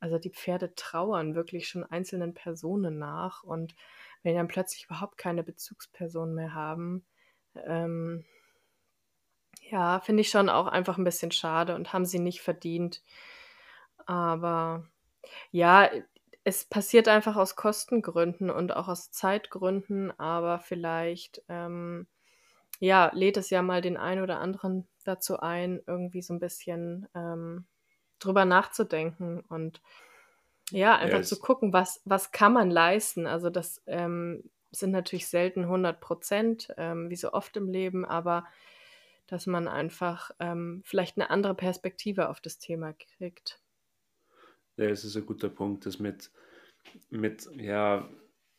also, 0.00 0.18
die 0.18 0.30
Pferde 0.30 0.74
trauern 0.74 1.34
wirklich 1.34 1.68
schon 1.68 1.84
einzelnen 1.84 2.34
Personen 2.34 2.98
nach. 2.98 3.42
Und 3.44 3.74
wenn 4.22 4.32
die 4.32 4.38
dann 4.38 4.48
plötzlich 4.48 4.84
überhaupt 4.86 5.16
keine 5.18 5.42
Bezugsperson 5.44 6.34
mehr 6.34 6.52
haben, 6.54 7.06
ähm, 7.54 8.24
ja, 9.70 10.00
finde 10.00 10.22
ich 10.22 10.30
schon 10.30 10.48
auch 10.48 10.66
einfach 10.66 10.98
ein 10.98 11.04
bisschen 11.04 11.30
schade 11.32 11.74
und 11.76 11.92
haben 11.92 12.04
sie 12.04 12.18
nicht 12.18 12.40
verdient. 12.40 13.02
Aber 14.06 14.84
ja, 15.52 15.88
es 16.44 16.64
passiert 16.64 17.08
einfach 17.08 17.36
aus 17.36 17.56
Kostengründen 17.56 18.50
und 18.50 18.74
auch 18.76 18.88
aus 18.88 19.10
Zeitgründen, 19.10 20.18
aber 20.18 20.58
vielleicht, 20.60 21.42
ähm, 21.48 22.06
ja, 22.80 23.10
lädt 23.14 23.36
es 23.36 23.50
ja 23.50 23.62
mal 23.62 23.82
den 23.82 23.96
einen 23.98 24.22
oder 24.22 24.40
anderen 24.40 24.88
dazu 25.04 25.40
ein, 25.40 25.82
irgendwie 25.86 26.22
so 26.22 26.34
ein 26.34 26.40
bisschen, 26.40 27.08
ähm, 27.14 27.66
drüber 28.20 28.44
nachzudenken 28.46 29.40
und 29.48 29.82
ja, 30.70 30.96
einfach 30.96 31.22
zu 31.22 31.36
es 31.36 31.40
gucken, 31.40 31.72
was 31.72 32.00
was 32.04 32.32
kann 32.32 32.52
man 32.52 32.70
leisten? 32.70 33.26
Also, 33.26 33.50
das, 33.50 33.82
ähm, 33.86 34.50
sind 34.72 34.92
natürlich 34.92 35.26
selten 35.28 35.66
hundert 35.68 36.00
Prozent, 36.00 36.72
ähm, 36.78 37.10
wie 37.10 37.16
so 37.16 37.32
oft 37.32 37.56
im 37.56 37.68
Leben, 37.68 38.04
aber 38.04 38.46
dass 39.26 39.46
man 39.46 39.68
einfach, 39.68 40.30
ähm, 40.40 40.82
vielleicht 40.86 41.16
eine 41.18 41.30
andere 41.30 41.54
Perspektive 41.56 42.28
auf 42.28 42.40
das 42.40 42.58
Thema 42.58 42.92
kriegt. 42.94 43.60
Ja, 44.80 44.90
es 44.90 45.04
ist 45.04 45.16
ein 45.16 45.26
guter 45.26 45.48
Punkt, 45.48 45.86
das 45.86 45.98
mit 45.98 46.30
mit 47.10 47.48
ja, 47.56 48.08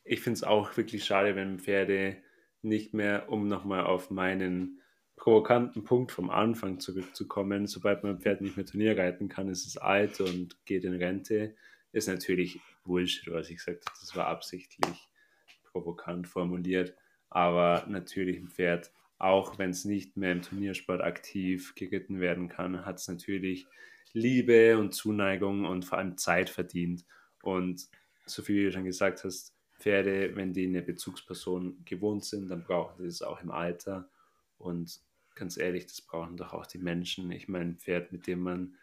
ich 0.04 0.22
finde 0.22 0.38
es 0.38 0.44
auch 0.44 0.76
wirklich 0.78 1.04
schade, 1.04 1.36
wenn 1.36 1.60
Pferde 1.60 2.18
nicht 2.62 2.94
mehr 2.94 3.30
um 3.30 3.48
noch 3.48 3.66
mal 3.66 3.84
auf 3.84 4.12
meinen 4.12 4.82
provokanten 5.16 5.84
Punkt 5.84 6.12
vom 6.12 6.30
Anfang 6.30 6.80
zurückzukommen, 6.80 7.68
sobald 7.68 8.04
mein 8.04 8.20
Pferd 8.20 8.42
nicht 8.42 8.58
mehr 8.58 8.66
Turnier 8.66 8.98
reiten 8.98 9.30
kann, 9.30 9.50
ist 9.50 9.66
es 9.66 9.78
alt 9.78 10.20
und 10.20 10.64
geht 10.66 10.84
in 10.84 10.96
Rente, 10.96 11.56
ist 11.92 12.08
natürlich 12.08 12.60
Bullshit, 12.84 13.32
was 13.32 13.50
ich 13.50 13.58
gesagt 13.58 13.86
habe. 13.86 13.98
Das 14.00 14.16
war 14.16 14.28
absichtlich 14.28 15.10
provokant 15.72 16.28
formuliert, 16.28 16.96
aber 17.30 17.86
natürlich 17.88 18.38
ein 18.38 18.50
Pferd, 18.50 18.92
auch 19.20 19.60
wenn 19.60 19.70
es 19.70 19.86
nicht 19.86 20.18
mehr 20.18 20.32
im 20.32 20.42
Turniersport 20.42 21.02
aktiv 21.02 21.76
geritten 21.76 22.20
werden 22.20 22.48
kann, 22.50 22.86
hat 22.86 22.98
es 22.98 23.08
natürlich 23.08 23.68
Liebe 24.14 24.78
und 24.78 24.94
Zuneigung 24.94 25.66
und 25.66 25.86
vor 25.86 25.98
allem 25.98 26.18
Zeit 26.18 26.50
verdient. 26.50 27.06
Und 27.42 27.88
so 28.26 28.48
wie 28.48 28.64
du 28.64 28.72
schon 28.72 28.86
gesagt 28.86 29.24
hast, 29.24 29.54
Pferde, 29.80 30.36
wenn 30.36 30.54
die 30.54 30.68
eine 30.68 30.82
Bezugsperson 30.82 31.84
gewohnt 31.86 32.24
sind, 32.24 32.50
dann 32.50 32.64
brauchen 32.64 33.02
sie 33.02 33.08
es 33.08 33.22
auch 33.22 33.42
im 33.42 33.52
Alter. 33.52 34.10
Und 34.58 35.00
ganz 35.34 35.58
ehrlich, 35.58 35.88
das 35.88 36.02
brauchen 36.02 36.38
doch 36.38 36.54
auch 36.54 36.68
die 36.68 36.78
Menschen. 36.78 37.32
Ich 37.32 37.48
meine, 37.48 37.72
ein 37.72 37.78
Pferd, 37.78 38.12
mit 38.12 38.28
dem 38.28 38.42
man 38.42 38.76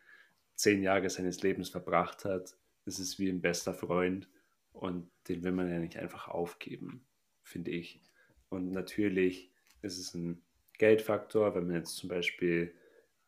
zehn 0.57 0.83
Jahre 0.83 1.09
seines 1.09 1.43
Lebens 1.43 1.69
verbracht 1.69 2.25
hat, 2.25 2.57
das 2.85 2.99
ist 2.99 3.19
wie 3.19 3.29
ein 3.29 3.41
bester 3.41 3.75
Freund 3.75 4.29
und 4.73 5.11
den 5.29 5.45
will 5.45 5.53
man 5.53 5.71
ja 5.71 5.79
nicht 5.79 5.97
einfach 5.97 6.29
aufgeben, 6.29 7.07
finde 7.43 7.71
ich. 7.71 8.01
Und 8.49 8.73
natürlich 8.73 9.53
ist 9.83 9.99
es 9.99 10.15
ein 10.15 10.43
Geldfaktor, 10.79 11.55
wenn 11.55 11.67
man 11.67 11.77
jetzt 11.77 11.97
zum 11.97 12.09
Beispiel 12.09 12.75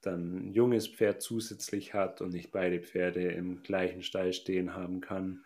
dann 0.01 0.49
ein 0.49 0.53
junges 0.53 0.89
Pferd 0.89 1.23
zusätzlich 1.23 1.95
hat 1.95 2.21
und 2.21 2.33
nicht 2.33 2.53
beide 2.53 2.81
Pferde 2.81 3.31
im 3.33 3.63
gleichen 3.63 4.03
Stall 4.03 4.33
stehen 4.33 4.75
haben 4.75 5.01
kann. 5.01 5.45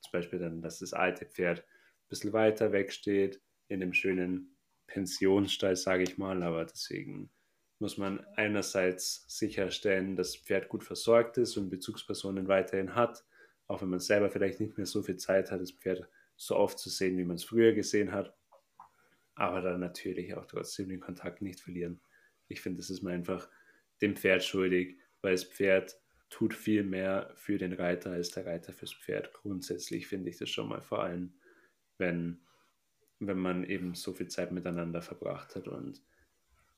Zum 0.00 0.12
Beispiel 0.12 0.38
dann, 0.38 0.62
dass 0.62 0.78
das 0.78 0.92
alte 0.92 1.26
Pferd 1.26 1.60
ein 1.60 2.08
bisschen 2.08 2.32
weiter 2.32 2.72
weg 2.72 2.92
steht, 2.92 3.40
in 3.68 3.80
dem 3.80 3.92
schönen 3.92 4.56
Pensionsstall, 4.86 5.76
sage 5.76 6.04
ich 6.04 6.18
mal. 6.18 6.42
Aber 6.42 6.64
deswegen 6.64 7.30
muss 7.78 7.98
man 7.98 8.24
einerseits 8.36 9.24
sicherstellen, 9.28 10.16
dass 10.16 10.32
das 10.32 10.42
Pferd 10.42 10.68
gut 10.68 10.84
versorgt 10.84 11.38
ist 11.38 11.56
und 11.56 11.70
Bezugspersonen 11.70 12.48
weiterhin 12.48 12.94
hat, 12.94 13.24
auch 13.66 13.82
wenn 13.82 13.88
man 13.88 14.00
selber 14.00 14.30
vielleicht 14.30 14.60
nicht 14.60 14.76
mehr 14.76 14.86
so 14.86 15.02
viel 15.02 15.16
Zeit 15.16 15.50
hat, 15.50 15.60
das 15.60 15.72
Pferd 15.72 16.08
so 16.36 16.56
oft 16.56 16.78
zu 16.78 16.90
sehen, 16.90 17.16
wie 17.18 17.24
man 17.24 17.36
es 17.36 17.44
früher 17.44 17.72
gesehen 17.72 18.12
hat. 18.12 18.34
Aber 19.34 19.62
dann 19.62 19.80
natürlich 19.80 20.34
auch 20.34 20.46
trotzdem 20.46 20.88
den 20.88 21.00
Kontakt 21.00 21.40
nicht 21.40 21.60
verlieren. 21.60 22.00
Ich 22.48 22.60
finde, 22.60 22.78
das 22.78 22.90
ist 22.90 23.02
mir 23.02 23.12
einfach 23.12 23.48
dem 24.02 24.16
Pferd 24.16 24.44
schuldig, 24.44 24.98
weil 25.22 25.32
das 25.32 25.44
Pferd 25.44 26.00
tut 26.30 26.54
viel 26.54 26.84
mehr 26.84 27.32
für 27.34 27.58
den 27.58 27.72
Reiter 27.72 28.12
als 28.12 28.30
der 28.30 28.46
Reiter 28.46 28.72
fürs 28.72 28.92
Pferd. 28.92 29.32
Grundsätzlich 29.32 30.06
finde 30.06 30.30
ich 30.30 30.38
das 30.38 30.48
schon 30.48 30.68
mal 30.68 30.80
vor 30.80 31.02
allem, 31.02 31.34
wenn, 31.98 32.40
wenn 33.18 33.38
man 33.38 33.64
eben 33.64 33.94
so 33.94 34.12
viel 34.12 34.28
Zeit 34.28 34.52
miteinander 34.52 35.02
verbracht 35.02 35.56
hat 35.56 35.68
und 35.68 36.02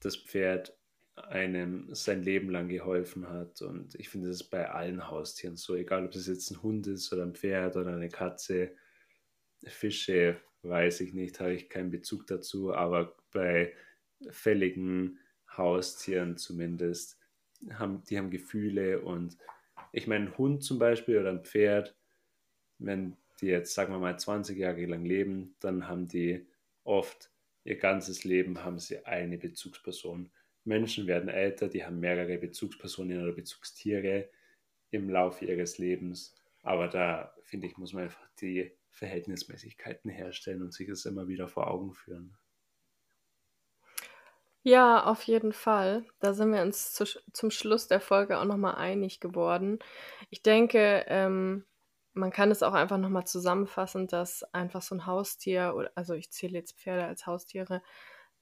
das 0.00 0.16
Pferd 0.16 0.76
einem 1.14 1.94
sein 1.94 2.22
Leben 2.22 2.50
lang 2.50 2.68
geholfen 2.68 3.28
hat. 3.28 3.60
Und 3.62 3.94
ich 3.96 4.08
finde, 4.08 4.28
das 4.28 4.42
bei 4.42 4.70
allen 4.70 5.08
Haustieren 5.08 5.56
so, 5.56 5.74
egal 5.74 6.06
ob 6.06 6.14
es 6.14 6.26
jetzt 6.26 6.50
ein 6.50 6.62
Hund 6.62 6.86
ist 6.86 7.12
oder 7.12 7.22
ein 7.22 7.34
Pferd 7.34 7.76
oder 7.76 7.94
eine 7.94 8.08
Katze. 8.08 8.74
Fische, 9.64 10.40
weiß 10.62 11.00
ich 11.02 11.12
nicht, 11.12 11.38
habe 11.38 11.54
ich 11.54 11.68
keinen 11.68 11.90
Bezug 11.90 12.26
dazu, 12.26 12.74
aber 12.74 13.16
bei 13.30 13.72
fälligen 14.30 15.18
Haustieren 15.56 16.36
zumindest, 16.36 17.18
haben, 17.72 18.02
die 18.04 18.18
haben 18.18 18.30
Gefühle 18.30 19.00
und 19.00 19.36
ich 19.92 20.06
meine, 20.06 20.26
ein 20.26 20.38
Hund 20.38 20.64
zum 20.64 20.78
Beispiel 20.78 21.18
oder 21.18 21.30
ein 21.30 21.44
Pferd, 21.44 21.96
wenn 22.78 23.16
die 23.40 23.46
jetzt, 23.46 23.74
sagen 23.74 23.92
wir 23.92 23.98
mal, 23.98 24.18
20 24.18 24.56
Jahre 24.56 24.84
lang 24.86 25.04
leben, 25.04 25.54
dann 25.60 25.88
haben 25.88 26.08
die 26.08 26.46
oft 26.84 27.30
ihr 27.64 27.76
ganzes 27.76 28.24
Leben 28.24 28.64
haben 28.64 28.78
sie 28.78 29.04
eine 29.06 29.38
Bezugsperson. 29.38 30.30
Menschen 30.64 31.06
werden 31.06 31.28
älter, 31.28 31.68
die 31.68 31.84
haben 31.84 32.00
mehrere 32.00 32.38
Bezugspersonen 32.38 33.22
oder 33.22 33.32
Bezugstiere 33.32 34.28
im 34.90 35.10
Laufe 35.10 35.44
ihres 35.44 35.78
Lebens. 35.78 36.34
Aber 36.62 36.88
da, 36.88 37.34
finde 37.42 37.66
ich, 37.66 37.76
muss 37.76 37.92
man 37.92 38.04
einfach 38.04 38.26
die 38.40 38.72
Verhältnismäßigkeiten 38.90 40.10
herstellen 40.10 40.62
und 40.62 40.72
sich 40.72 40.88
das 40.88 41.04
immer 41.06 41.26
wieder 41.26 41.48
vor 41.48 41.68
Augen 41.68 41.92
führen. 41.92 42.36
Ja, 44.66 45.04
auf 45.06 45.24
jeden 45.24 45.52
Fall. 45.52 46.04
Da 46.20 46.34
sind 46.34 46.52
wir 46.52 46.62
uns 46.62 46.92
zu 46.94 47.04
zum 47.32 47.50
Schluss 47.50 47.88
der 47.88 48.00
Folge 48.00 48.38
auch 48.38 48.44
noch 48.44 48.56
mal 48.56 48.74
einig 48.74 49.18
geworden. 49.18 49.80
Ich 50.30 50.42
denke, 50.42 51.04
ähm, 51.08 51.64
man 52.12 52.30
kann 52.30 52.50
es 52.52 52.62
auch 52.62 52.72
einfach 52.74 52.98
noch 52.98 53.08
mal 53.08 53.24
zusammenfassen, 53.24 54.06
dass 54.06 54.44
einfach 54.54 54.80
so 54.82 54.94
ein 54.94 55.06
Haustier 55.06 55.90
also, 55.96 56.14
ich 56.14 56.30
zähle 56.30 56.58
jetzt 56.58 56.78
Pferde 56.78 57.04
als 57.06 57.26
Haustiere, 57.26 57.82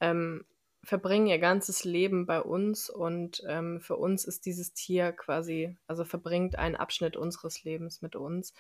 ähm, 0.01 0.45
verbringen 0.85 1.27
ihr 1.27 1.39
ganzes 1.39 1.85
Leben 1.85 2.27
bei 2.27 2.43
uns 2.43 2.91
und, 2.91 3.43
ähm, 3.49 3.81
für 3.81 3.97
uns 3.97 4.25
ist 4.27 4.45
dieses 4.47 4.75
Tier 4.75 5.13
quasi 5.13 5.79
also, 5.87 6.05
verbringt 6.05 6.59
einen 6.59 6.77
Abschnitt 6.77 7.17
unseres 7.17 7.65
Lebens 7.65 8.03
mit 8.03 8.15
uns. 8.17 8.53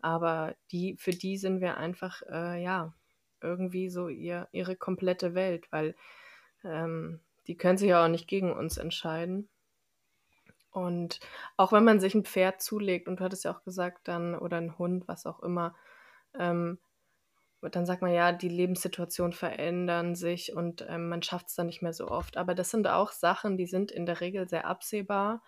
Aber 0.00 0.56
die 0.72 0.96
für 0.98 1.12
die 1.12 1.36
sind 1.38 1.60
wir 1.60 1.76
einfach, 1.76 2.22
äh, 2.30 2.60
ja, 2.62 2.92
irgendwie 3.40 3.88
so 3.90 4.08
ihr 4.08 4.48
ihre 4.52 4.74
komplette 4.76 5.34
Welt, 5.34 5.66
weil 5.70 5.94
ähm, 6.64 7.20
die 7.46 7.56
können 7.56 7.78
sich 7.78 7.88
ja 7.88 8.04
auch 8.04 8.08
nicht 8.08 8.28
gegen 8.28 8.52
uns 8.52 8.78
entscheiden. 8.78 9.48
Und 10.70 11.20
auch 11.56 11.72
wenn 11.72 11.84
man 11.84 12.00
sich 12.00 12.14
ein 12.14 12.24
Pferd 12.24 12.60
zulegt 12.60 13.06
und 13.08 13.20
du 13.20 13.24
hattest 13.24 13.44
ja 13.44 13.52
auch 13.54 13.62
gesagt 13.62 14.08
dann 14.08 14.34
oder 14.34 14.56
ein 14.56 14.76
Hund, 14.78 15.06
was 15.06 15.24
auch 15.24 15.40
immer, 15.40 15.74
ähm, 16.38 16.78
dann 17.62 17.86
sagt 17.86 18.02
man 18.02 18.12
ja, 18.12 18.32
die 18.32 18.48
Lebenssituationen 18.48 19.32
verändern 19.32 20.14
sich 20.16 20.54
und, 20.54 20.84
ähm, 20.88 21.08
man 21.08 21.22
schafft 21.22 21.48
es 21.48 21.54
dann 21.54 21.66
nicht 21.66 21.82
mehr 21.82 21.94
so 21.94 22.08
oft. 22.08 22.36
Aber 22.36 22.54
das 22.54 22.70
sind 22.70 22.86
auch 22.88 23.12
Sachen, 23.12 23.56
die 23.56 23.66
sind 23.66 23.90
in 23.90 24.04
der 24.06 24.20
Regel 24.20 24.48
sehr 24.48 24.66
absehbar 24.66 25.42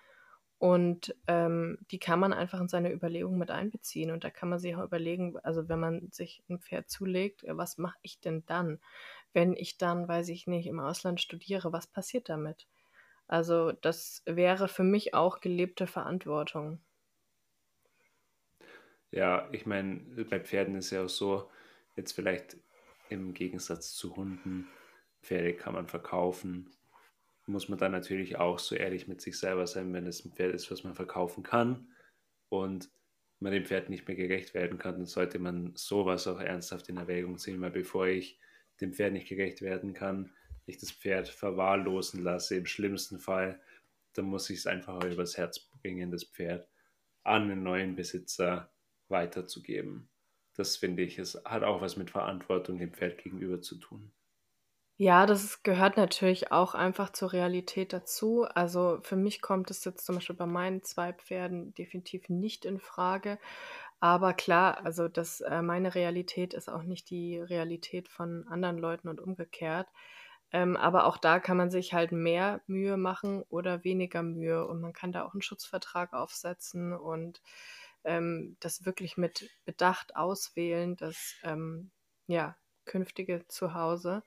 und, 0.58 1.14
ähm, 1.26 1.78
die 1.90 1.98
kann 1.98 2.18
man 2.20 2.32
einfach 2.32 2.60
in 2.60 2.68
seine 2.68 2.92
Überlegungen 2.92 3.38
mit 3.38 3.50
einbeziehen. 3.50 4.10
Und 4.10 4.24
da 4.24 4.30
kann 4.30 4.48
man 4.48 4.58
sich 4.58 4.74
auch 4.76 4.84
überlegen 4.84 5.36
also, 5.42 5.68
wenn 5.68 5.80
man 5.80 6.10
sich 6.12 6.42
ein 6.48 6.60
Pferd 6.60 6.88
zulegt, 6.88 7.44
äh, 7.44 7.56
was 7.56 7.76
mache 7.78 7.98
ich 8.02 8.20
denn 8.20 8.44
dann? 8.46 8.80
Wenn 9.36 9.54
ich 9.54 9.78
dann, 9.78 10.08
weiß 10.08 10.30
ich 10.30 10.48
nicht, 10.48 10.66
im 10.66 10.80
Ausland 10.80 11.20
studiere, 11.20 11.72
was 11.72 11.86
passiert 11.86 12.28
damit? 12.30 12.66
Also, 13.28 13.72
das 13.72 14.22
wäre 14.26 14.68
für 14.68 14.84
mich 14.84 15.14
auch 15.14 15.40
gelebte 15.40 15.86
Verantwortung. 15.86 16.80
Ja, 19.10 19.48
ich 19.52 19.66
meine, 19.66 20.00
bei 20.24 20.40
Pferden 20.40 20.74
ist 20.76 20.90
ja 20.90 21.04
auch 21.04 21.08
so, 21.08 21.50
jetzt 21.96 22.12
vielleicht 22.12 22.56
im 23.08 23.34
Gegensatz 23.34 23.94
zu 23.94 24.16
Hunden, 24.16 24.68
Pferde 25.22 25.54
kann 25.54 25.74
man 25.74 25.88
verkaufen, 25.88 26.70
muss 27.46 27.68
man 27.68 27.78
dann 27.78 27.92
natürlich 27.92 28.38
auch 28.38 28.58
so 28.58 28.74
ehrlich 28.74 29.08
mit 29.08 29.20
sich 29.20 29.38
selber 29.38 29.66
sein, 29.66 29.92
wenn 29.92 30.06
es 30.06 30.24
ein 30.24 30.32
Pferd 30.32 30.54
ist, 30.54 30.70
was 30.70 30.84
man 30.84 30.94
verkaufen 30.94 31.42
kann 31.44 31.88
und 32.48 32.90
man 33.40 33.52
dem 33.52 33.66
Pferd 33.66 33.90
nicht 33.90 34.08
mehr 34.08 34.16
gerecht 34.16 34.54
werden 34.54 34.78
kann, 34.78 34.96
dann 34.96 35.06
sollte 35.06 35.38
man 35.38 35.74
sowas 35.76 36.26
auch 36.26 36.40
ernsthaft 36.40 36.88
in 36.88 36.96
Erwägung 36.96 37.38
ziehen, 37.38 37.60
weil 37.60 37.70
bevor 37.70 38.06
ich 38.08 38.40
dem 38.80 38.92
Pferd 38.92 39.12
nicht 39.12 39.28
gerecht 39.28 39.62
werden 39.62 39.94
kann, 39.94 40.32
ich 40.66 40.78
das 40.78 40.90
Pferd 40.90 41.28
verwahrlosen 41.28 42.22
lasse, 42.22 42.56
im 42.56 42.66
schlimmsten 42.66 43.18
Fall, 43.18 43.60
dann 44.14 44.26
muss 44.26 44.50
ich 44.50 44.58
es 44.58 44.66
einfach 44.66 45.02
übers 45.04 45.36
Herz 45.36 45.60
bringen, 45.60 46.10
das 46.10 46.24
Pferd 46.24 46.68
an 47.22 47.42
einen 47.42 47.62
neuen 47.62 47.96
Besitzer 47.96 48.72
weiterzugeben. 49.08 50.08
Das 50.54 50.76
finde 50.76 51.02
ich, 51.02 51.18
es 51.18 51.40
hat 51.44 51.62
auch 51.62 51.80
was 51.80 51.96
mit 51.96 52.10
Verantwortung 52.10 52.78
dem 52.78 52.92
Pferd 52.92 53.18
gegenüber 53.18 53.60
zu 53.60 53.76
tun. 53.76 54.12
Ja, 54.98 55.26
das 55.26 55.62
gehört 55.62 55.98
natürlich 55.98 56.52
auch 56.52 56.74
einfach 56.74 57.10
zur 57.10 57.34
Realität 57.34 57.92
dazu. 57.92 58.44
Also 58.44 58.98
für 59.02 59.16
mich 59.16 59.42
kommt 59.42 59.70
es 59.70 59.84
jetzt 59.84 60.06
zum 60.06 60.14
Beispiel 60.14 60.36
bei 60.36 60.46
meinen 60.46 60.82
zwei 60.82 61.12
Pferden 61.12 61.74
definitiv 61.74 62.30
nicht 62.30 62.64
in 62.64 62.80
Frage. 62.80 63.38
Aber 64.00 64.34
klar, 64.34 64.84
also 64.84 65.08
das, 65.08 65.40
äh, 65.40 65.62
meine 65.62 65.94
Realität 65.94 66.54
ist 66.54 66.68
auch 66.68 66.82
nicht 66.82 67.10
die 67.10 67.38
Realität 67.38 68.08
von 68.08 68.46
anderen 68.48 68.78
Leuten 68.78 69.08
und 69.08 69.20
umgekehrt. 69.20 69.88
Ähm, 70.52 70.76
aber 70.76 71.06
auch 71.06 71.16
da 71.18 71.40
kann 71.40 71.56
man 71.56 71.70
sich 71.70 71.92
halt 71.94 72.12
mehr 72.12 72.62
Mühe 72.66 72.96
machen 72.96 73.42
oder 73.48 73.84
weniger 73.84 74.22
Mühe 74.22 74.66
und 74.66 74.80
man 74.80 74.92
kann 74.92 75.12
da 75.12 75.24
auch 75.24 75.32
einen 75.34 75.42
Schutzvertrag 75.42 76.12
aufsetzen 76.12 76.92
und 76.94 77.42
ähm, 78.04 78.56
das 78.60 78.86
wirklich 78.86 79.16
mit 79.16 79.50
Bedacht 79.64 80.14
auswählen, 80.16 80.96
das 80.96 81.34
ähm, 81.42 81.90
ja, 82.28 82.56
künftige 82.84 83.46
Zuhause 83.48 84.22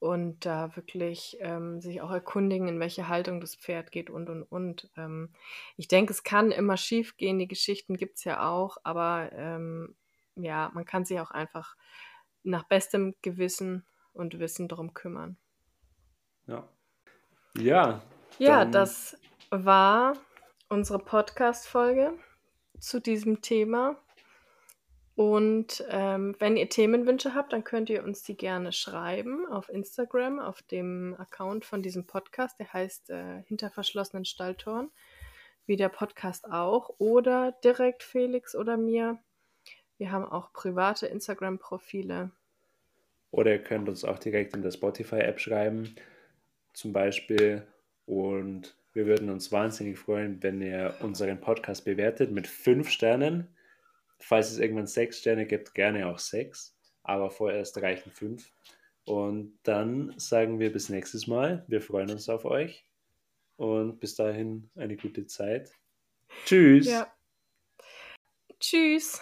und 0.00 0.46
da 0.46 0.74
wirklich 0.76 1.36
ähm, 1.40 1.80
sich 1.80 2.00
auch 2.00 2.10
erkundigen, 2.10 2.68
in 2.68 2.80
welche 2.80 3.08
Haltung 3.08 3.40
das 3.40 3.54
Pferd 3.54 3.92
geht 3.92 4.10
und 4.10 4.28
und 4.28 4.42
und. 4.42 4.90
Ähm, 4.96 5.28
ich 5.76 5.88
denke, 5.88 6.12
es 6.12 6.22
kann 6.22 6.50
immer 6.50 6.78
schief 6.78 7.16
gehen, 7.18 7.38
die 7.38 7.46
Geschichten 7.46 7.96
gibt 7.96 8.16
es 8.16 8.24
ja 8.24 8.48
auch, 8.48 8.78
aber 8.82 9.30
ähm, 9.32 9.94
ja, 10.36 10.70
man 10.74 10.86
kann 10.86 11.04
sich 11.04 11.20
auch 11.20 11.30
einfach 11.30 11.76
nach 12.42 12.64
bestem 12.64 13.14
Gewissen 13.20 13.84
und 14.14 14.38
Wissen 14.38 14.68
darum 14.68 14.94
kümmern. 14.94 15.36
Ja. 16.46 16.66
Ja. 17.58 18.00
Ja, 18.38 18.64
das 18.64 19.18
war 19.50 20.14
unsere 20.68 20.98
Podcast-Folge 20.98 22.14
zu 22.78 23.00
diesem 23.00 23.42
Thema. 23.42 23.96
Und 25.20 25.84
ähm, 25.90 26.34
wenn 26.38 26.56
ihr 26.56 26.70
Themenwünsche 26.70 27.34
habt, 27.34 27.52
dann 27.52 27.62
könnt 27.62 27.90
ihr 27.90 28.04
uns 28.04 28.22
die 28.22 28.38
gerne 28.38 28.72
schreiben 28.72 29.46
auf 29.46 29.68
Instagram, 29.68 30.38
auf 30.38 30.62
dem 30.62 31.14
Account 31.18 31.66
von 31.66 31.82
diesem 31.82 32.06
Podcast. 32.06 32.58
Der 32.58 32.72
heißt 32.72 33.10
äh, 33.10 33.42
Hinter 33.42 33.68
verschlossenen 33.68 34.24
Stalltoren, 34.24 34.90
wie 35.66 35.76
der 35.76 35.90
Podcast 35.90 36.50
auch. 36.50 36.94
Oder 36.96 37.52
direkt 37.62 38.02
Felix 38.02 38.54
oder 38.54 38.78
mir. 38.78 39.18
Wir 39.98 40.10
haben 40.10 40.24
auch 40.24 40.54
private 40.54 41.08
Instagram-Profile. 41.08 42.30
Oder 43.30 43.52
ihr 43.52 43.62
könnt 43.62 43.90
uns 43.90 44.06
auch 44.06 44.18
direkt 44.18 44.56
in 44.56 44.62
der 44.62 44.70
Spotify-App 44.70 45.38
schreiben, 45.38 45.96
zum 46.72 46.94
Beispiel. 46.94 47.66
Und 48.06 48.74
wir 48.94 49.04
würden 49.04 49.28
uns 49.28 49.52
wahnsinnig 49.52 49.98
freuen, 49.98 50.42
wenn 50.42 50.62
ihr 50.62 50.94
unseren 51.00 51.42
Podcast 51.42 51.84
bewertet 51.84 52.30
mit 52.30 52.46
fünf 52.46 52.88
Sternen 52.88 53.48
Falls 54.20 54.50
es 54.50 54.58
irgendwann 54.58 54.86
sechs 54.86 55.18
Sterne 55.18 55.46
gibt, 55.46 55.74
gerne 55.74 56.06
auch 56.06 56.18
sechs, 56.18 56.76
aber 57.02 57.30
vorerst 57.30 57.80
reichen 57.80 58.12
fünf. 58.12 58.50
Und 59.04 59.58
dann 59.62 60.14
sagen 60.18 60.60
wir 60.60 60.72
bis 60.72 60.88
nächstes 60.88 61.26
Mal. 61.26 61.64
Wir 61.68 61.80
freuen 61.80 62.10
uns 62.10 62.28
auf 62.28 62.44
euch 62.44 62.86
und 63.56 63.98
bis 63.98 64.14
dahin 64.14 64.70
eine 64.76 64.96
gute 64.96 65.26
Zeit. 65.26 65.72
Tschüss. 66.44 66.86
Ja. 66.86 67.12
Tschüss. 68.60 69.20